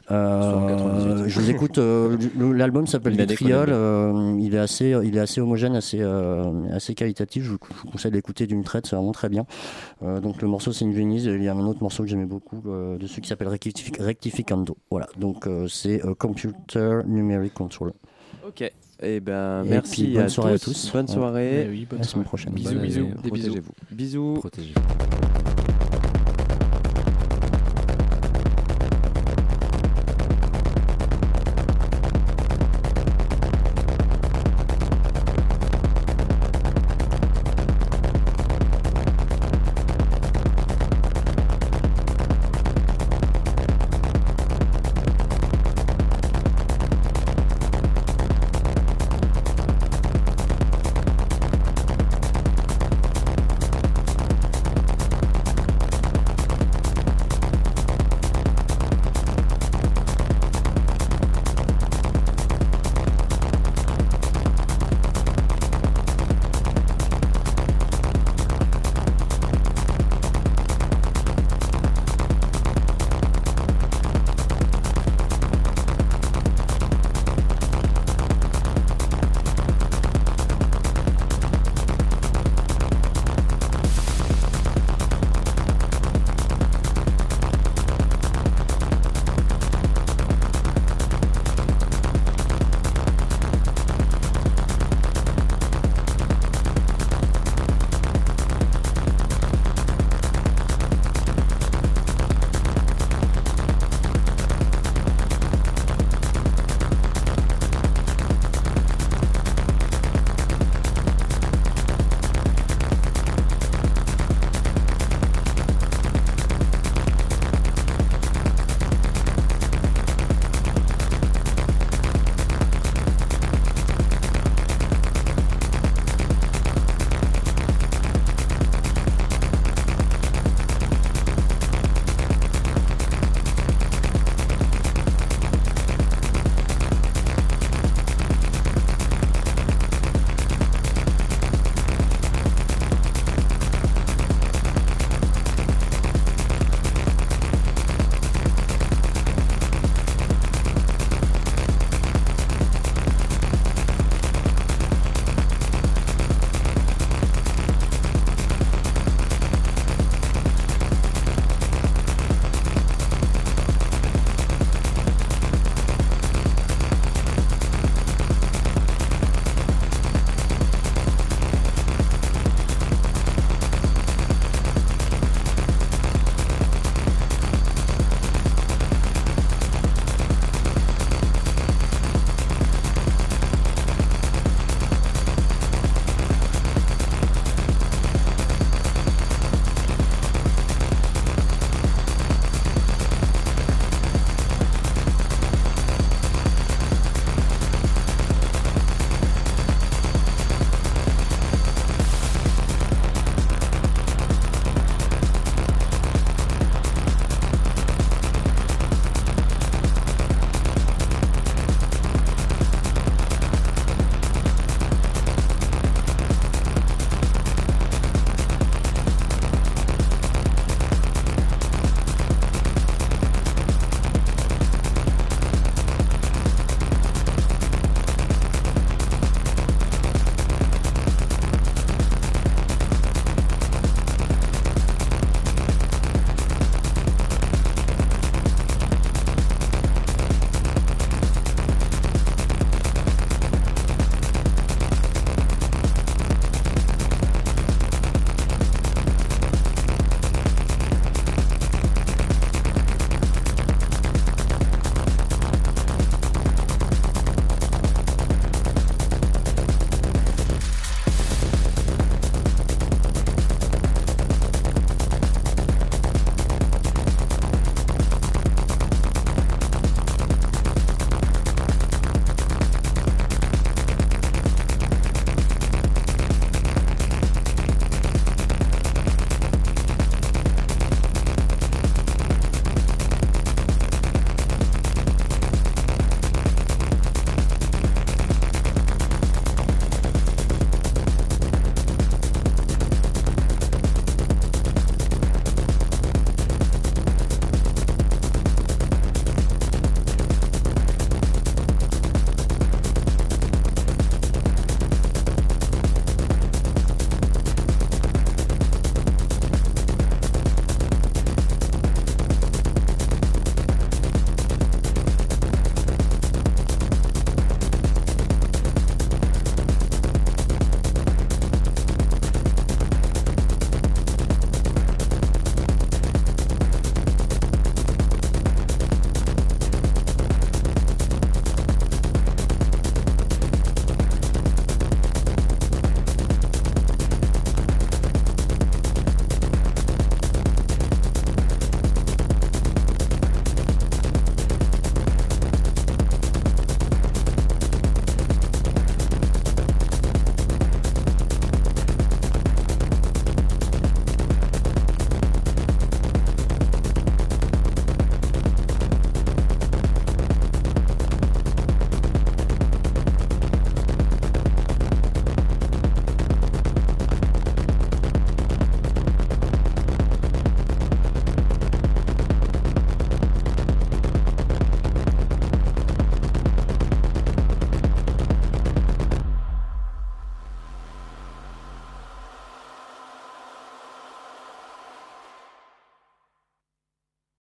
Euh, 0.09 0.41
Soit 0.41 0.57
en 0.61 0.67
98. 0.67 1.27
je 1.29 1.39
vous 1.39 1.49
écoute. 1.49 1.77
euh, 1.79 2.17
L'album 2.53 2.87
s'appelle 2.87 3.17
collabs. 3.17 3.69
euh, 3.69 4.37
il 4.39 4.55
est 4.55 4.59
assez, 4.59 4.95
il 5.03 5.17
est 5.17 5.19
assez 5.19 5.41
homogène, 5.41 5.75
assez, 5.75 5.99
euh, 6.01 6.51
assez 6.71 6.93
qualitatif. 6.95 7.43
Je 7.43 7.51
vous 7.51 7.57
je 7.75 7.81
vous 7.81 7.91
conseille 7.91 8.11
d'écouter 8.11 8.47
d'une 8.47 8.63
traite, 8.63 8.87
c'est 8.87 8.95
vraiment 8.95 9.11
très 9.11 9.27
bien. 9.27 9.45
Euh, 10.03 10.21
donc 10.21 10.41
le 10.41 10.47
morceau 10.47 10.71
c'est 10.71 10.85
une 10.85 10.93
Venise. 10.93 11.25
Il 11.25 11.43
y 11.43 11.49
a 11.49 11.53
un 11.53 11.59
autre 11.65 11.81
morceau 11.83 12.03
que 12.03 12.09
j'aimais 12.09 12.25
beaucoup 12.25 12.61
euh, 12.67 12.97
dessus 12.97 13.19
qui 13.19 13.27
s'appelle 13.27 13.49
Rectific- 13.49 14.01
Rectificando. 14.01 14.77
Voilà. 14.89 15.07
Donc 15.17 15.45
euh, 15.45 15.67
c'est 15.67 16.05
euh, 16.05 16.13
Computer 16.13 17.01
Numeric 17.05 17.53
Control. 17.53 17.91
Ok. 18.47 18.71
Et 19.03 19.19
ben 19.19 19.63
Et 19.65 19.69
merci 19.69 20.03
puis, 20.05 20.13
bonne 20.13 20.23
à, 20.23 20.29
soirée 20.29 20.53
à 20.53 20.57
tous. 20.59 20.89
Bonne 20.93 21.07
soirée. 21.07 21.65
Eh 21.65 21.69
oui, 21.69 21.85
bonne 21.87 21.99
À 21.99 22.01
la 22.03 22.07
semaine 22.07 22.25
prochaine. 22.25 22.53
Bisous, 22.53 22.79
bisous. 22.79 23.07
Des 23.21 23.29
bisous. 23.29 23.51
Protégez-vous. 23.51 23.71
Bisous. 23.91 24.33
Protégez. 24.39 24.73